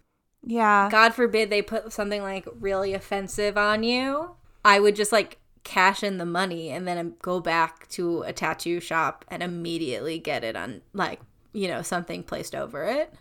[0.44, 0.90] Yeah.
[0.92, 4.36] God forbid they put something like really offensive on you.
[4.68, 8.34] I would just like cash in the money and then um, go back to a
[8.34, 11.22] tattoo shop and immediately get it on like,
[11.54, 13.14] you know, something placed over it.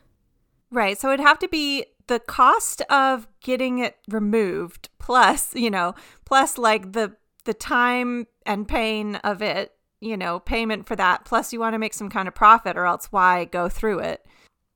[0.72, 0.98] Right.
[0.98, 6.58] So it'd have to be the cost of getting it removed plus, you know, plus
[6.58, 11.24] like the the time and pain of it, you know, payment for that.
[11.24, 14.26] Plus you want to make some kind of profit or else why go through it?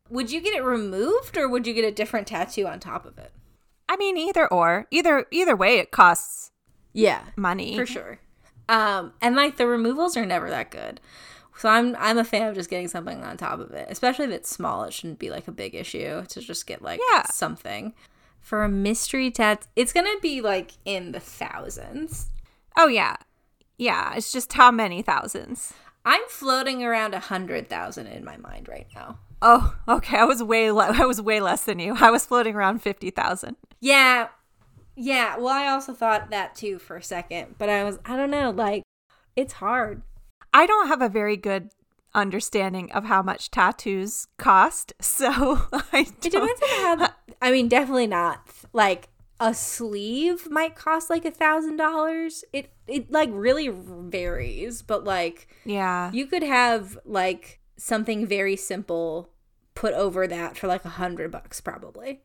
[0.09, 3.19] Would you get it removed or would you get a different tattoo on top of
[3.19, 3.33] it?
[3.89, 4.87] I mean, either or.
[4.93, 6.50] Either either way it costs
[6.93, 7.77] Yeah, money.
[7.77, 8.19] for sure.
[8.69, 11.01] Um, and like the removals are never that good.
[11.59, 14.31] So I'm I'm a fan of just getting something on top of it, especially if
[14.31, 14.85] it's small.
[14.85, 17.25] It shouldn't be like a big issue to just get like Yeah.
[17.25, 17.93] something.
[18.41, 22.31] For a mystery tat, it's gonna be like in the thousands.
[22.79, 23.17] Oh yeah.
[23.77, 25.73] Yeah, it's just how many thousands.
[26.05, 29.19] I'm floating around a hundred thousand in my mind right now.
[29.43, 30.17] Oh, okay.
[30.19, 31.97] I was way le- I was way less than you.
[31.99, 33.57] I was floating around 50,000.
[33.81, 34.29] Yeah,
[35.01, 35.37] yeah.
[35.39, 38.51] Well, I also thought that too for a second, but I was I don't know,
[38.51, 38.83] like
[39.37, 40.03] it's hard.
[40.53, 41.71] I don't have a very good
[42.15, 46.59] understanding of how much tattoos cost, so I It don't.
[46.59, 47.09] depends on how.
[47.43, 48.49] I mean, definitely not.
[48.73, 49.09] Like
[49.39, 52.45] a sleeve might cost like a thousand dollars.
[52.53, 59.31] It it like really varies, but like Yeah, you could have like something very simple
[59.75, 62.21] put over that for like a hundred bucks probably.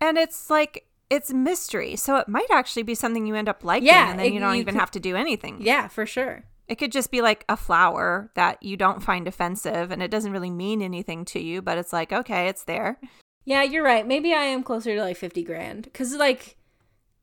[0.00, 3.86] and it's like it's mystery, so it might actually be something you end up liking,
[3.88, 5.58] Yeah, and then it- you don't you even could- have to do anything.
[5.60, 6.44] Yeah, for sure.
[6.66, 10.32] It could just be like a flower that you don't find offensive, and it doesn't
[10.32, 12.98] really mean anything to you, but it's like okay, it's there.
[13.44, 14.06] Yeah, you're right.
[14.06, 16.56] Maybe I am closer to like fifty grand because like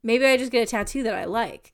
[0.04, 1.74] maybe I just get a tattoo that I like,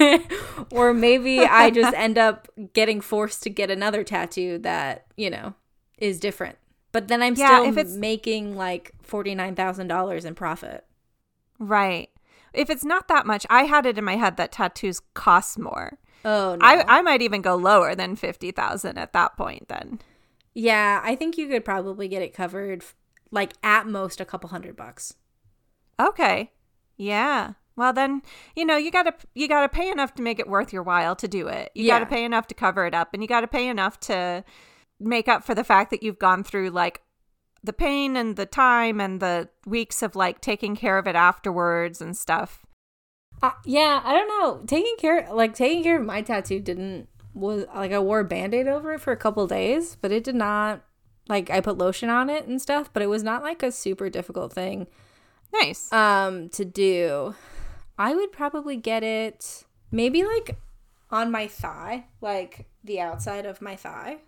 [0.72, 5.54] or maybe I just end up getting forced to get another tattoo that you know
[5.98, 6.56] is different.
[6.92, 10.84] But then I'm Yeah, still making like $49,000 in profit.
[11.62, 12.10] Right.
[12.52, 15.98] If it's not that much, I had it in my head that tattoos cost more.
[16.24, 16.64] Oh, no.
[16.66, 20.00] I I might even go lower than 50,000 at that point then.
[20.54, 22.84] yeah, I think you could probably get it covered
[23.30, 25.14] like at most a couple hundred bucks.
[25.98, 26.50] Okay.
[26.96, 27.52] Yeah.
[27.74, 28.22] Well then,
[28.54, 30.82] you know, you got to you got to pay enough to make it worth your
[30.82, 31.70] while to do it.
[31.74, 33.98] You got to pay enough to cover it up and you got to pay enough
[34.00, 34.44] to
[35.00, 37.00] make up for the fact that you've gone through like
[37.64, 42.00] the pain and the time and the weeks of like taking care of it afterwards
[42.00, 42.64] and stuff.
[43.42, 44.64] Uh, yeah, I don't know.
[44.66, 48.68] Taking care like taking care of my tattoo didn't was like I wore a band-aid
[48.68, 50.84] over it for a couple days, but it did not
[51.28, 54.10] like I put lotion on it and stuff, but it was not like a super
[54.10, 54.86] difficult thing
[55.52, 55.92] Nice.
[55.92, 57.34] um to do.
[57.98, 60.56] I would probably get it maybe like
[61.10, 64.18] on my thigh, like the outside of my thigh.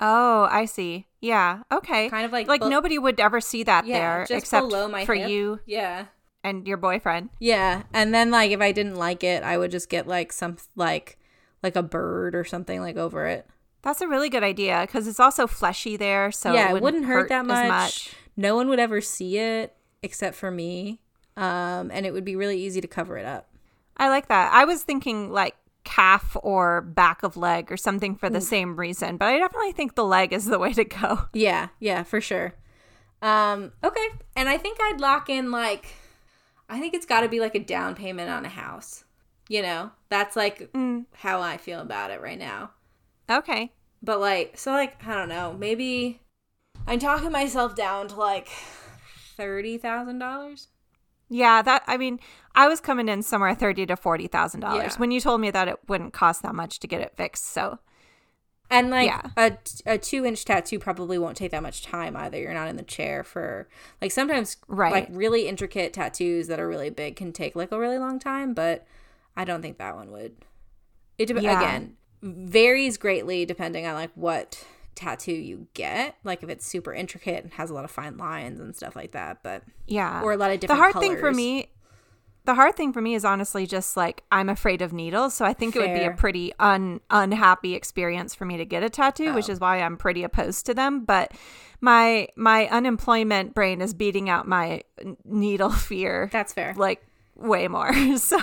[0.00, 1.06] Oh, I see.
[1.20, 1.62] Yeah.
[1.72, 2.08] Okay.
[2.10, 4.88] Kind of like like be- nobody would ever see that yeah, there just except below
[4.88, 5.28] my for hip.
[5.30, 6.06] you Yeah.
[6.44, 7.30] and your boyfriend.
[7.40, 10.56] Yeah, and then like if I didn't like it, I would just get like some
[10.76, 11.18] like
[11.62, 13.46] like a bird or something like over it.
[13.82, 17.06] That's a really good idea because it's also fleshy there, so yeah, it it wouldn't
[17.06, 18.14] hurt, that as much.
[18.36, 21.00] No one would ever see it except for me.
[21.36, 23.48] Um, and it would be really easy to cover it up.
[23.96, 24.52] I like that.
[24.52, 25.54] I was thinking like
[25.86, 29.94] calf or back of leg or something for the same reason, but I definitely think
[29.94, 31.28] the leg is the way to go.
[31.32, 32.54] Yeah, yeah, for sure.
[33.22, 34.08] Um, okay.
[34.36, 35.94] And I think I'd lock in like
[36.68, 39.04] I think it's got to be like a down payment on a house.
[39.48, 42.72] You know, that's like Mm, how I feel about it right now.
[43.30, 43.72] okay.
[44.02, 46.20] But like, so like, I don't know, maybe
[46.86, 48.48] I'm talking myself down to like
[49.36, 50.68] thirty thousand dollars.
[51.28, 52.20] Yeah, that I mean,
[52.54, 54.68] I was coming in somewhere thirty to forty thousand Yeah.
[54.68, 57.46] dollars when you told me that it wouldn't cost that much to get it fixed.
[57.52, 57.78] So
[58.70, 59.22] And like Yeah.
[59.36, 62.38] a, a two inch tattoo probably won't take that much time either.
[62.38, 63.68] You're not in the chair for
[64.00, 64.92] like sometimes Right.
[64.92, 68.54] like really intricate tattoos that are really big can take like a really long time,
[68.54, 68.86] but
[69.36, 70.36] I don't think that one would.
[71.18, 71.58] It dep- Yeah.
[71.60, 74.64] again varies greatly depending on like what
[74.96, 76.16] tattoo you get.
[76.24, 79.12] Like if it's super intricate and has a lot of fine lines and stuff like
[79.12, 80.76] that, but yeah, or a lot of different.
[80.78, 81.68] the hard thing for me
[82.44, 85.52] the hard thing for me is honestly just like i'm afraid of needles so i
[85.52, 89.34] think it would be a pretty un unhappy experience for me to get a tattoo
[89.34, 89.52] which Oh.
[89.54, 91.32] is why i'm pretty opposed to them but
[91.80, 94.82] my my unemployment brain is beating out my
[95.24, 96.72] needle fear That's fair.
[96.76, 97.04] like
[97.34, 98.38] way more so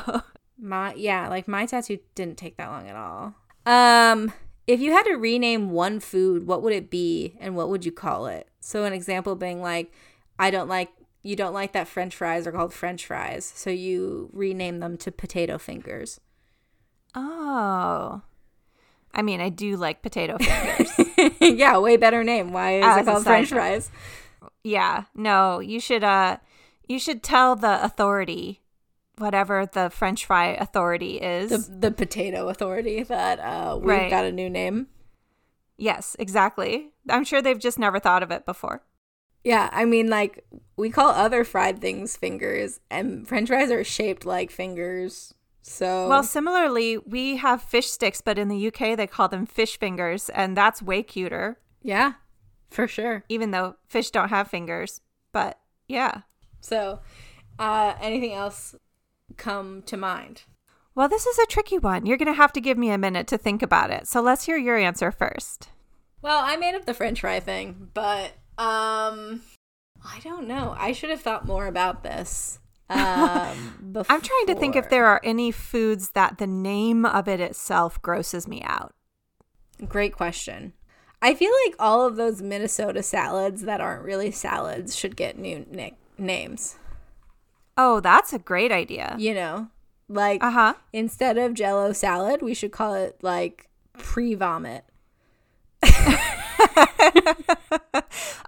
[0.60, 3.34] My yeah, like my tattoo didn't take that long at all.
[3.66, 4.34] Um,
[4.68, 7.92] if you had to rename one food, what would it be and what would you
[7.92, 8.48] call it?
[8.60, 9.92] So an example being like,
[10.40, 10.90] I don't like
[11.26, 15.12] you don't like that French fries are called French fries, so you rename them to
[15.12, 16.20] potato fingers.
[17.16, 18.22] oh
[19.14, 22.52] i mean i do like potato fingers yeah, way better name.
[22.52, 23.92] Why is As it called French fries?
[24.64, 26.38] yeah no you should uh
[26.88, 28.62] you should tell the authority
[29.18, 34.10] whatever the french fry authority is The the potato authority that uh we've Right.
[34.10, 34.88] got a new name.
[35.78, 36.92] Yes, exactly.
[37.10, 38.84] I'm sure they've just never thought of it before.
[39.44, 40.46] Yeah, I mean, like
[40.78, 45.34] we call other fried things fingers, and French fries are shaped like fingers.
[45.62, 49.78] So Well, similarly, we have fish sticks, but in the UK they call them fish
[49.78, 52.14] fingers, and that's way cuter, yeah,
[52.70, 53.24] for sure.
[53.30, 55.02] even though fish don't have fingers.
[55.32, 56.22] But yeah.
[56.62, 57.00] So,
[57.60, 58.76] uh, anything else
[59.38, 60.44] come to mind?
[60.96, 62.06] Well, this is a tricky one.
[62.06, 64.08] You're going to have to give me a minute to think about it.
[64.08, 65.70] So let's hear your answer first.
[66.22, 69.42] Well, I made up the French fry thing, but um,
[70.06, 70.76] I don't know.
[70.78, 72.60] I should have thought more about this.
[72.90, 77.40] Um, I'm trying to think if there are any foods that the name of it
[77.40, 78.94] itself grosses me out.
[79.88, 80.74] Great question.
[81.22, 85.66] I feel like all of those Minnesota salads that aren't really salads should get new
[85.72, 86.76] nick- names.
[87.78, 89.16] Oh, that's a great idea.
[89.18, 89.68] You know,
[90.08, 90.74] like Uh huh.
[90.92, 94.86] instead of Jello salad, we should call it like pre vomit.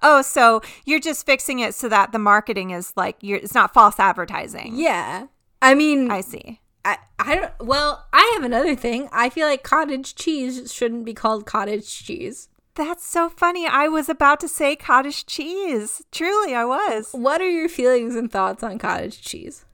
[0.02, 3.74] Oh, so you're just fixing it so that the marketing is like you're it's not
[3.74, 4.74] false advertising.
[4.76, 5.28] Yeah,
[5.62, 6.62] I mean, I see.
[6.84, 7.52] I, I don't.
[7.60, 9.10] Well, I have another thing.
[9.12, 12.50] I feel like cottage cheese shouldn't be called cottage cheese.
[12.76, 13.66] That's so funny.
[13.68, 16.02] I was about to say cottage cheese.
[16.12, 17.10] Truly, I was.
[17.14, 19.66] What are your feelings and thoughts on cottage cheese?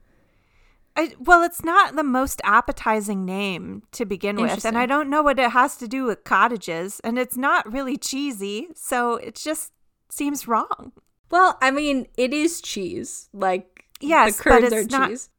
[0.94, 5.22] I, well, it's not the most appetizing name to begin with, and I don't know
[5.22, 9.72] what it has to do with cottages, and it's not really cheesy, so it just
[10.10, 10.92] seems wrong.
[11.30, 13.30] Well, I mean, it is cheese.
[13.32, 15.30] Like Yes, the but curds it's are not- cheese.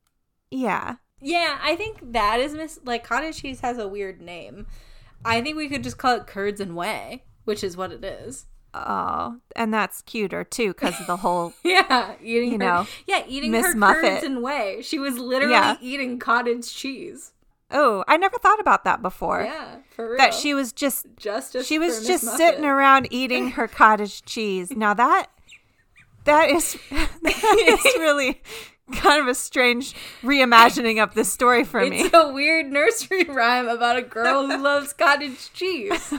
[0.49, 0.95] Yeah.
[1.21, 4.65] Yeah, I think that is mis- like cottage cheese has a weird name.
[5.23, 8.45] I think we could just call it curds and whey, which is what it is.
[8.75, 11.53] Oh, and that's cuter too because of the whole.
[11.63, 14.01] Yeah, eating You her, know, yeah, eating Miss her Muffet.
[14.01, 14.81] curds and whey.
[14.81, 15.77] She was literally Yeah.
[15.79, 17.33] eating cottage cheese.
[17.69, 19.41] Oh, I never thought about that before.
[19.43, 20.17] Yeah, for real.
[20.17, 21.65] That she was just justice.
[21.67, 22.37] she was just Muffet.
[22.37, 24.71] sitting around eating her cottage cheese.
[24.71, 25.27] Now that
[26.25, 28.41] that is that is really
[28.91, 32.01] kind of a strange reimagining of the story for me.
[32.01, 36.13] It's a weird nursery rhyme about a girl who loves cottage cheese.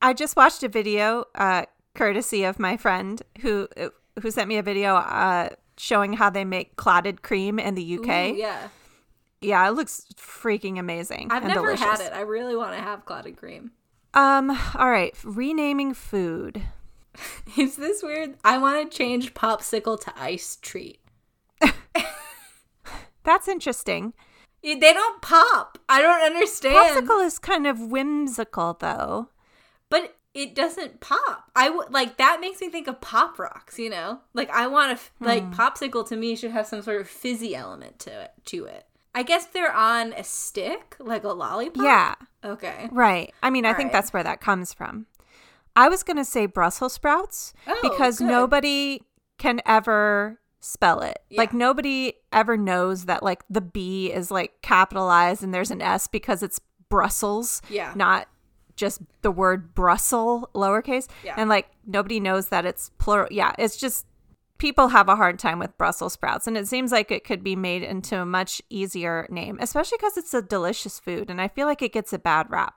[0.00, 3.68] I just watched a video, uh, courtesy of my friend who
[4.20, 8.06] who sent me a video uh, showing how they make clotted cream in the UK.
[8.32, 8.68] Ooh, yeah,
[9.40, 11.28] Yeah, it looks freaking amazing.
[11.30, 11.84] I've never delicious.
[11.84, 12.12] had it.
[12.12, 13.72] I really want to have clotted cream.
[14.14, 14.50] Um.
[14.74, 15.14] All right.
[15.24, 16.62] Renaming food.
[17.58, 18.36] Is this weird?
[18.44, 20.98] I want to change popsicle to ice treat.
[23.24, 24.14] That's interesting.
[24.62, 25.78] They don't pop.
[25.88, 26.74] I don't understand.
[27.06, 29.28] Popsicle is kind of whimsical, though.
[29.88, 31.50] but it doesn't pop.
[31.54, 33.78] I would like that makes me think of pop rocks.
[33.78, 35.24] You know, like I want to Hmm.
[35.26, 38.30] like popsicle to me should have some sort of fizzy element to it.
[38.46, 41.84] To it, I guess they're on a stick, like a lollipop.
[41.84, 42.14] Yeah.
[42.44, 42.88] Okay.
[42.90, 43.32] Right.
[43.42, 43.92] I mean, I All think right.
[43.92, 45.06] that's where that comes from.
[45.76, 48.28] I was going to say Brussels sprouts Oh, because good.
[48.28, 49.02] nobody
[49.38, 51.18] can ever spell it.
[51.32, 56.06] Like nobody ever knows that like the B is like capitalized and there's an S
[56.06, 57.92] because it's Brussels, Yeah.
[57.96, 58.28] not
[58.76, 61.08] just the word Brussels lowercase.
[61.24, 61.34] Yeah.
[61.36, 63.28] And like nobody knows that it's plural.
[63.30, 64.06] Yeah, it's just
[64.58, 67.56] people have a hard time with Brussels sprouts and it seems like it could be
[67.56, 71.66] made into a much easier name, especially cuz it's a delicious food and I feel
[71.66, 72.74] like it gets a bad rap.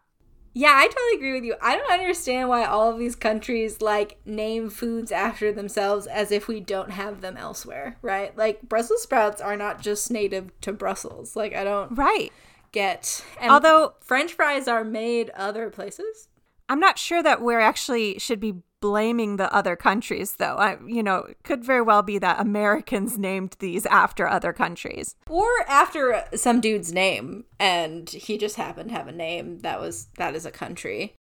[0.58, 1.56] Yeah, I totally agree with you.
[1.62, 6.48] I don't understand why all of these countries like name foods after themselves as if
[6.48, 8.36] we don't have them elsewhere, right?
[8.38, 11.36] Like Brussels sprouts are not just native to Brussels.
[11.36, 12.32] Like I don't Right.
[12.72, 13.22] get.
[13.42, 16.30] And Although French fries are made other places.
[16.70, 20.56] I'm not sure that we're actually should be blaming the other countries, though.
[20.56, 25.16] I, you know, it could very well be that Americans named these after other countries.
[25.30, 30.08] Or after some dude's name and he just happened to have a name that was
[30.18, 31.16] that is a country.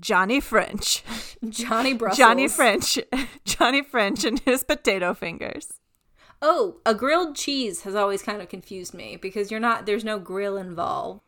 [0.00, 1.04] Johnny French,
[1.48, 2.18] Johnny Brussels.
[2.18, 2.98] Johnny French,
[3.44, 5.74] Johnny French, and his potato fingers.
[6.42, 10.18] Oh, a grilled cheese has always kind of confused me because you're not there's no
[10.18, 11.20] grill involved.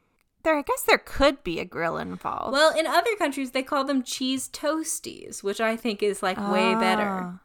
[0.44, 2.52] There, I guess there could be a grill involved.
[2.52, 6.74] Well, in other countries, they call them cheese toasties, which I think is like way
[6.74, 7.02] better.
[7.08, 7.38] Ah.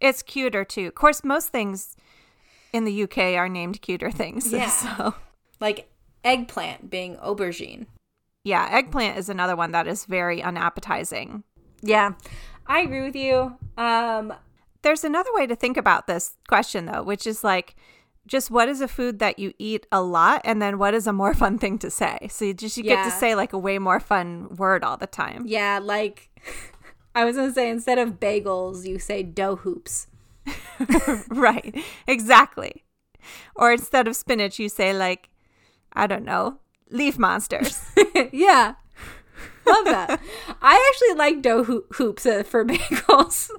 [0.00, 0.86] It's cuter too.
[0.88, 1.96] Of course, most things
[2.72, 4.52] in the UK are named cuter things.
[4.52, 4.68] Yeah.
[4.70, 5.14] So,
[5.60, 5.90] Like
[6.24, 7.86] eggplant being aubergine.
[8.44, 11.42] yeah, eggplant is another one that is very unappetizing.
[11.82, 12.12] Yeah,
[12.66, 13.56] I agree with you.
[13.76, 14.32] Um,
[14.82, 17.74] There's another way to think about this question, though, which is like,
[18.28, 21.12] just what is a food that you eat a lot, and then what is a
[21.12, 22.28] more fun thing to say?
[22.30, 25.06] So you just you get to say like a way more fun word all the
[25.08, 25.44] time.
[25.46, 26.28] yeah, like
[27.14, 30.06] I was gonna say, instead of bagels, you say dough hoops.
[31.28, 31.74] right,
[32.06, 32.84] exactly.
[33.56, 35.28] Or instead of spinach, you say like,
[35.92, 36.60] I don't know,
[36.90, 37.82] leaf monsters.
[38.32, 38.74] yeah,
[39.66, 40.20] love that.
[40.62, 43.50] I actually like dough hoo- hoops uh, for bagels.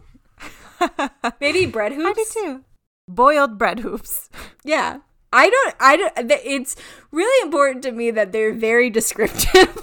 [1.41, 2.07] Maybe bread hoops.
[2.07, 2.63] I do too.
[3.10, 4.30] Boiled bread hoops.
[4.64, 4.99] Yeah.
[5.32, 6.76] I don't I don't it's
[7.12, 9.78] really important to me that they're very descriptive.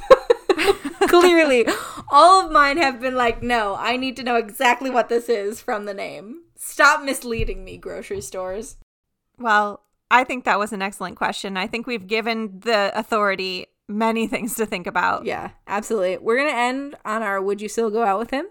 [1.08, 1.66] Clearly,
[2.10, 5.60] all of mine have been like, "No, I need to know exactly what this is
[5.60, 8.76] from the name." Stop misleading me, grocery stores.
[9.38, 11.56] Well, I think that was an excellent question.
[11.56, 15.26] I think we've given the authority many things to think about.
[15.26, 16.18] Yeah, absolutely.
[16.18, 18.46] We're going to end on our would you still go out with him?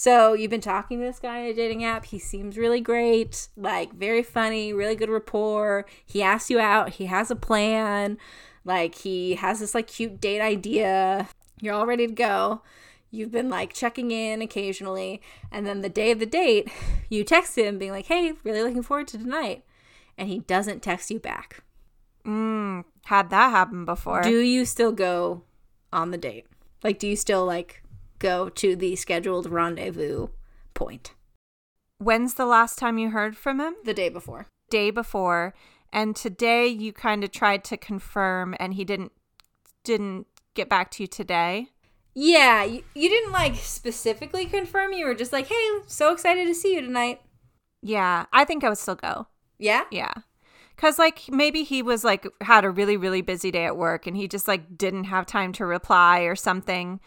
[0.00, 2.04] So, you've been talking to this guy on a dating app.
[2.04, 5.86] He seems really great, like very funny, really good rapport.
[6.06, 8.16] He asks you out, he has a plan,
[8.64, 11.28] like he has this like cute date idea.
[11.60, 12.62] You're all ready to go.
[13.10, 15.20] You've been like checking in occasionally,
[15.50, 16.70] and then the day of the date,
[17.08, 19.64] you text him being like, "Hey, really looking forward to tonight."
[20.16, 21.64] And he doesn't text you back.
[22.24, 24.22] Mm, had that happen before.
[24.22, 25.42] Do you still go
[25.92, 26.46] on the date?
[26.84, 27.82] Like, do you still like
[28.18, 30.28] go to the scheduled rendezvous
[30.74, 31.12] point
[32.00, 33.74] When's the last time you heard from him?
[33.84, 34.46] the day before?
[34.70, 35.52] Day before.
[35.92, 39.10] And today you kind of tried to confirm and he didn't
[39.82, 41.68] didn't get back to you today.
[42.14, 44.92] Yeah, you, you didn't like specifically confirm.
[44.92, 47.20] You were just like, "Hey, so excited to see you tonight."
[47.82, 49.26] Yeah, I think I would still go.
[49.58, 50.12] Yeah, Yeah.
[50.76, 54.16] Cuz like maybe he was like had a really really busy day at work and
[54.16, 57.00] he just like didn't have time to reply or something.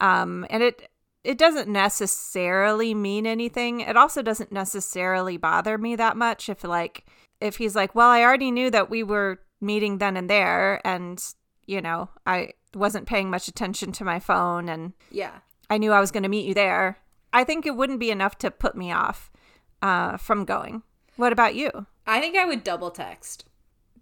[0.00, 0.88] Um and it
[1.22, 3.80] it doesn't necessarily mean anything.
[3.80, 7.04] It also doesn't necessarily bother me that much if like
[7.40, 11.22] if he's like, "Well, I already knew that we were meeting then and there and,
[11.66, 15.38] you know, I wasn't paying much attention to my phone and yeah,
[15.68, 16.98] I knew I was going to meet you there,
[17.32, 19.30] I think it wouldn't be enough to put me off
[19.82, 20.82] uh, from going.
[21.16, 21.86] What about you?
[22.06, 23.44] I think I would double text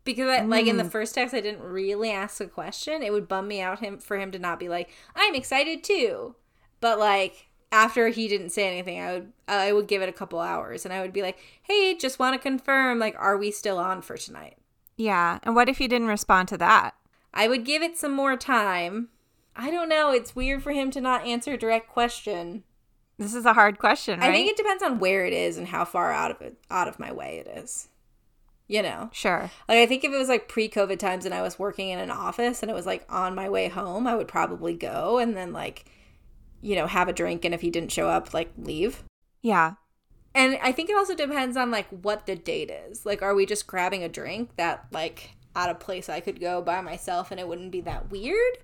[0.09, 0.91] because I, like in the mm.
[0.91, 3.03] first text I didn't really ask a question.
[3.03, 6.35] It would bum me out him for him to not be like, "I'm excited too."
[6.81, 10.41] But like after he didn't say anything, I would I would give it a couple
[10.41, 13.77] hours and I would be like, "Hey, just want to confirm like are we still
[13.77, 14.57] on for tonight?"
[14.97, 15.41] Yeah.
[15.43, 16.95] And what if you didn't respond to that?
[17.35, 19.09] I would give it some more time.
[19.55, 22.63] I don't know, it's weird for him to not answer a direct question.
[23.19, 24.31] This is a hard question, right?
[24.31, 26.89] I think it depends on where it is and how far out of it out
[26.89, 27.89] of my way it is.
[28.69, 29.09] You know.
[29.13, 29.51] Sure.
[29.69, 32.11] Like I think if it was like pre-COVID times and I was working in an
[32.11, 35.53] office and it was like on my way home, I would probably go and then
[35.53, 35.87] like
[36.61, 39.05] you know, have a drink and if he didn't show up, like leave.
[39.43, 39.75] Yeah.
[40.35, 43.07] And I think it also depends on like what the date is.
[43.07, 46.61] Like are we just grabbing a drink that like at a place I could go
[46.61, 48.59] by myself and it wouldn't be that weird?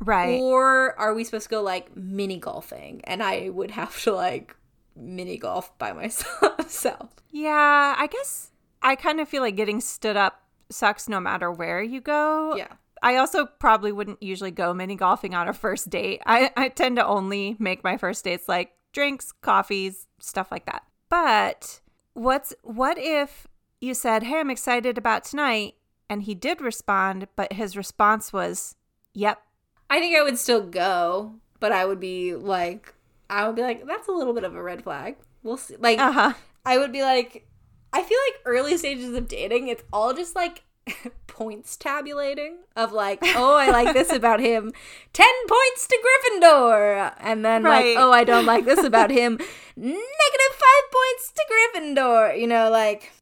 [0.00, 0.40] Right.
[0.40, 4.56] Or are we supposed to go like mini golfing and I would have to like
[4.96, 6.70] mini golf by myself?
[6.70, 8.51] So Yeah, I guess
[8.82, 12.56] I kind of feel like getting stood up sucks no matter where you go.
[12.56, 12.68] Yeah.
[13.02, 16.22] I also probably wouldn't usually go mini golfing on a first date.
[16.24, 20.84] I, I tend to only make my first dates like drinks, coffees, stuff like that.
[21.08, 21.80] But
[22.14, 23.46] what's what if
[23.80, 25.74] you said, "Hey, I'm excited about tonight,"
[26.08, 28.76] and he did respond, but his response was,
[29.14, 29.42] "Yep."
[29.90, 32.94] I think I would still go, but I would be like
[33.28, 35.16] I would be like that's a little bit of a red flag.
[35.42, 35.76] We'll see.
[35.76, 36.32] Like Uh huh.
[36.64, 37.46] I would be like
[37.92, 40.62] I feel like early stages of dating it's all just like
[41.26, 44.72] points tabulating of like, oh, I like this about him.
[45.12, 47.14] 10 points to Gryffindor.
[47.20, 47.94] And then Right.
[47.96, 49.38] like, oh, I don't like this about him.
[49.76, 52.38] Negative 5 points to Gryffindor.
[52.40, 53.12] You know, like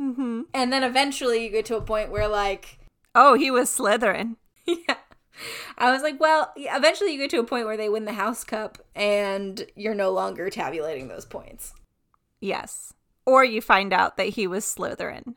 [0.00, 0.42] Mm-hmm.
[0.54, 2.78] and then eventually you get to a point where like
[3.16, 4.36] Oh, he was Slytherin.
[4.64, 4.94] yeah.
[5.76, 8.44] I was like, well, eventually you get to a point where they win the house
[8.44, 11.74] cup and you're no longer tabulating those points.
[12.40, 12.92] Yes.
[13.28, 15.34] Or you find out that he was Slytherin.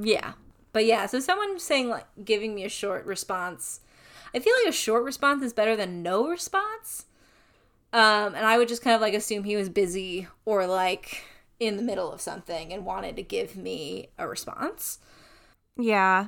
[0.00, 0.34] Yeah.
[0.72, 3.80] But yeah, so someone saying like giving me a short response.
[4.32, 7.06] I feel like a short response is better than no response.
[7.92, 11.24] Um, and I would just kind of like assume he was busy or like
[11.58, 15.00] in the middle of something and wanted to give me a response.
[15.76, 16.26] Yeah.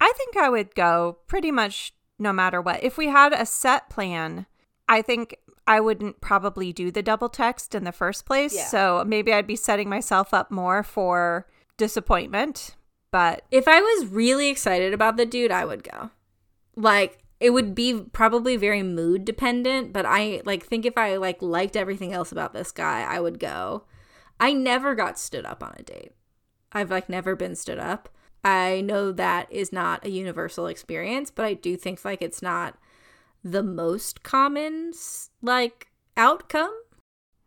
[0.00, 2.82] I think I would go pretty much no matter what.
[2.82, 4.46] If we had a set plan,
[4.88, 5.36] I think
[5.66, 8.56] I wouldn't probably do the double text in the first place.
[8.56, 8.66] Yeah.
[8.66, 12.74] So maybe I'd be setting myself up more for disappointment.
[13.10, 16.10] But If I was really excited about the dude, I would go.
[16.74, 21.40] Like it would be probably very mood dependent, but I like think if I like
[21.40, 23.84] liked everything else about this guy, I would go.
[24.40, 26.12] I never got stood up on a date.
[26.72, 28.08] I've like never been stood up.
[28.44, 32.76] I know that is not a universal experience, but I do think like it's not
[33.50, 34.92] the most common
[35.42, 36.74] like outcome.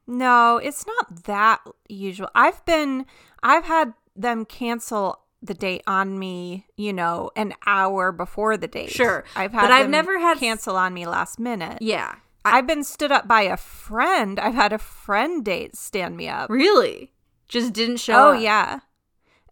[0.07, 2.29] no, it's not that usual.
[2.35, 3.05] I've been,
[3.43, 8.91] I've had them cancel the date on me, you know, an hour before the date.
[8.91, 11.79] Sure, I've had but I've never had- cancel on me last minute.
[11.81, 12.15] Yeah.
[12.43, 14.39] I've been stood up by a friend.
[14.39, 16.49] I've had a friend date stand me up.
[16.49, 17.11] Really?
[17.47, 18.19] Just didn't show up?
[18.19, 18.41] Oh up.
[18.41, 18.79] yeah.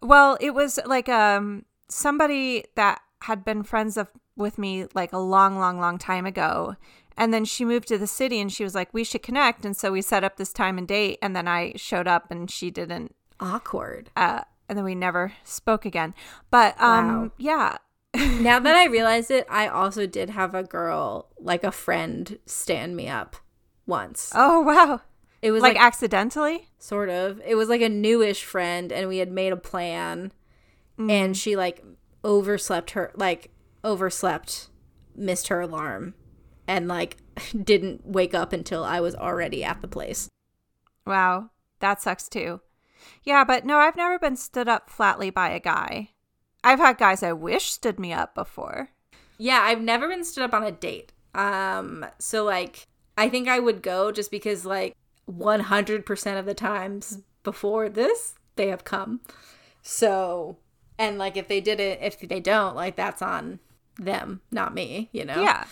[0.01, 5.17] Well, it was like um somebody that had been friends of with me like a
[5.17, 6.75] long, long, long time ago.
[7.17, 9.65] And then she moved to the city and she was like, We should connect.
[9.65, 12.49] And so we set up this time and date and then I showed up and
[12.49, 14.09] she didn't Awkward.
[14.15, 16.13] uh and then we never spoke again.
[16.51, 17.31] But um Wow.
[17.37, 17.77] yeah.
[18.15, 22.95] now that I realize it, I also did have a girl, like a friend, stand
[22.95, 23.35] me up
[23.85, 24.31] once.
[24.33, 25.01] Oh wow.
[25.41, 26.67] It was Like, like, accidentally?
[26.79, 27.41] sort of.
[27.45, 30.33] It was like a newish friend, and we had made a plan,
[30.97, 31.81] and she like
[32.23, 33.51] overslept her, like
[33.83, 34.69] overslept,
[35.15, 36.13] missed her alarm,
[36.67, 37.17] and like
[37.63, 40.29] didn't wake up until I was already at the place.
[41.05, 41.49] Wow.
[41.79, 42.61] That sucks too.
[43.23, 46.09] Yeah, but no, I've never been stood up flatly by a guy.
[46.63, 48.89] I've had guys I wish stood me up before.
[49.37, 51.13] Yeah, I've never been stood up on a date.
[51.33, 52.85] Um, so like
[53.17, 54.95] I think I would go just because like
[55.29, 59.21] 100% of the times before this they have come.
[59.81, 60.57] So,
[60.99, 63.59] and like if they did it if they don't, like that's on
[63.97, 65.41] them, not me, you know.
[65.41, 65.65] Yeah.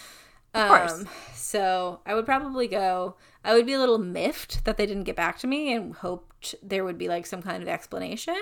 [0.53, 0.93] Of course.
[0.93, 3.15] Um, so I would probably go.
[3.43, 6.55] I would be a little miffed that they didn't get back to me and hoped
[6.63, 8.41] there would be like some kind of explanation.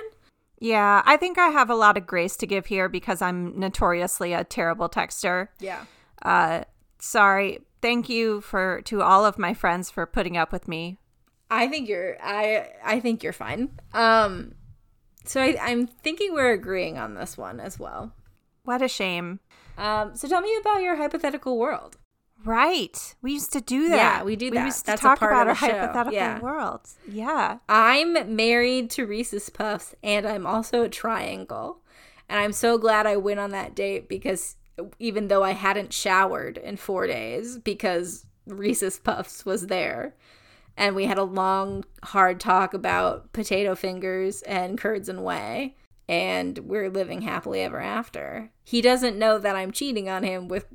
[0.59, 4.31] Yeah, I think I have a lot of grace to give here because I'm notoriously
[4.31, 5.49] a terrible texter.
[5.59, 5.85] Yeah.
[6.21, 6.63] Uh
[6.99, 7.59] sorry.
[7.81, 10.99] Thank you for to all of my friends for putting up with me.
[11.51, 13.77] I think you're I I think you're fine.
[13.93, 14.53] Um
[15.27, 18.13] so I, I'm thinking we're agreeing on this one as well.
[18.63, 19.39] What a shame.
[19.77, 21.97] Um so tell me about your hypothetical world.
[22.43, 23.15] Right.
[23.21, 23.95] We used to do that.
[24.19, 24.59] Yeah, we do that.
[24.59, 25.67] We used to That's talk about our show.
[25.67, 26.39] hypothetical Yeah.
[26.39, 26.95] worlds.
[27.09, 27.57] Yeah.
[27.67, 31.81] I'm married to Reese's Puffs and I'm also a triangle.
[32.29, 34.57] And I'm so glad I went on that date because
[34.99, 40.15] even though I hadn't showered in four days because Reese's Puffs was there.
[40.77, 45.75] And we had a long, hard talk about potato fingers and curds and whey.
[46.07, 48.51] And we're living happily ever after.
[48.63, 50.65] He doesn't know that I'm cheating on him with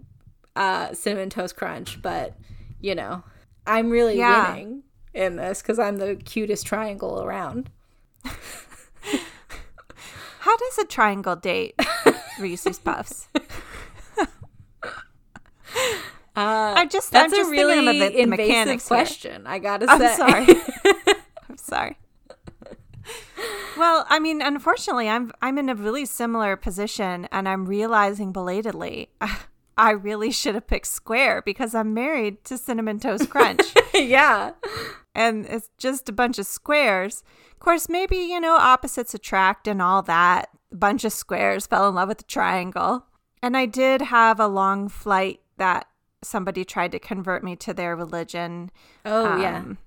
[0.56, 2.34] uh, Cinnamon Toast Crunch, but
[2.80, 3.22] you know,
[3.66, 4.52] I'm really Yeah.
[4.54, 4.82] winning
[5.14, 7.70] in this because I'm the cutest triangle around.
[10.40, 11.74] How does a triangle date
[12.40, 13.28] Reese's Puffs?
[16.40, 18.96] Uh, I'm just that's I'm just a really thinking the, the invasive mechanics here.
[18.96, 19.46] question.
[19.46, 20.46] I gotta say, I'm sorry.
[21.48, 21.98] I'm sorry.
[23.76, 29.10] Well, I mean, unfortunately, I'm I'm in a really similar position, and I'm realizing belatedly,
[29.76, 34.52] I really should have picked square because I'm married to cinnamon toast crunch, yeah.
[35.14, 37.22] and it's just a bunch of squares.
[37.52, 40.50] Of course, maybe you know opposites attract and all that.
[40.72, 43.06] A bunch of squares fell in love with the triangle,
[43.42, 45.86] and I did have a long flight that
[46.22, 48.70] somebody tried to convert me to their religion.
[49.04, 49.58] Oh yeah.
[49.58, 49.78] Um,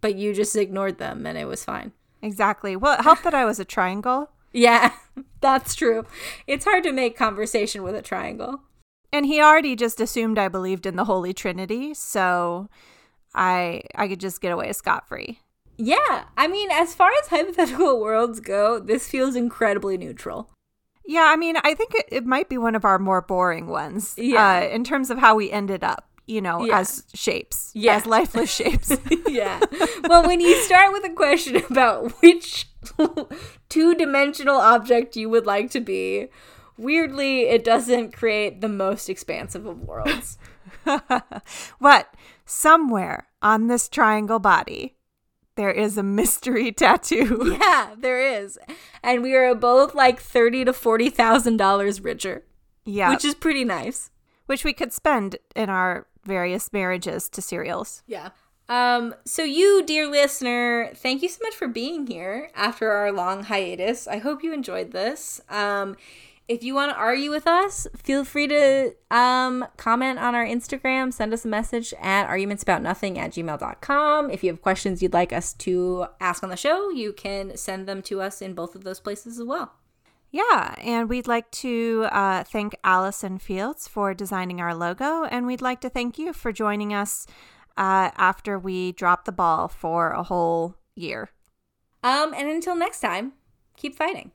[0.00, 1.92] But you just ignored them and it was fine.
[2.22, 2.76] Exactly.
[2.76, 4.30] Well, it helped that I was a triangle.
[4.50, 4.92] Yeah,
[5.42, 6.06] that's true.
[6.46, 8.62] It's hard to make conversation with a triangle.
[9.12, 12.70] And he already just assumed I believed in the Holy Trinity, so
[13.34, 15.40] I I could just get away scot free.
[15.76, 20.50] Yeah, I mean, as far as hypothetical worlds go, this feels incredibly neutral.
[21.10, 24.14] Yeah, I mean, I think it, it might be one of our more boring ones.
[24.18, 24.58] Yeah.
[24.58, 26.80] Uh, in terms of how we ended up, you know, Yeah.
[26.80, 27.70] as shapes.
[27.74, 27.96] Yeah.
[27.96, 28.94] As lifeless shapes.
[29.26, 29.58] yeah.
[30.06, 32.68] Well, when you start with a question about which
[33.70, 36.28] two dimensional object you would like to be,
[36.76, 40.36] weirdly, it doesn't create the most expansive of worlds.
[41.78, 42.12] what?
[42.44, 44.97] Somewhere on this triangle body,
[45.58, 47.56] there is a mystery tattoo.
[47.60, 48.58] yeah, there is.
[49.02, 52.44] And we are both like thirty to forty thousand dollars richer.
[52.86, 53.10] yeah.
[53.10, 54.10] Which is pretty nice.
[54.46, 58.02] which we could spend in our various marriages to cereals.
[58.06, 58.30] Yeah.
[58.70, 63.44] Um, so you, dear listener, thank you so much for being here after our long
[63.44, 64.06] hiatus.
[64.06, 65.40] I hope you enjoyed this.
[65.48, 65.96] Um,
[66.48, 71.12] if you want to argue with us, feel free to um, comment on our Instagram,
[71.12, 74.30] send us a message at argumentsaboutnothing at gmail.com.
[74.30, 77.86] If you have questions you'd like us to ask on the show, you can send
[77.86, 79.74] them to us in both of those places as well.
[80.30, 85.62] Yeah, and we'd like to uh, thank Allison Fields for designing our logo, and we'd
[85.62, 87.26] like to thank you for joining us
[87.76, 91.30] uh, after we dropped the ball for a whole year.
[92.02, 93.32] Um, and until next time,
[93.76, 94.32] keep fighting.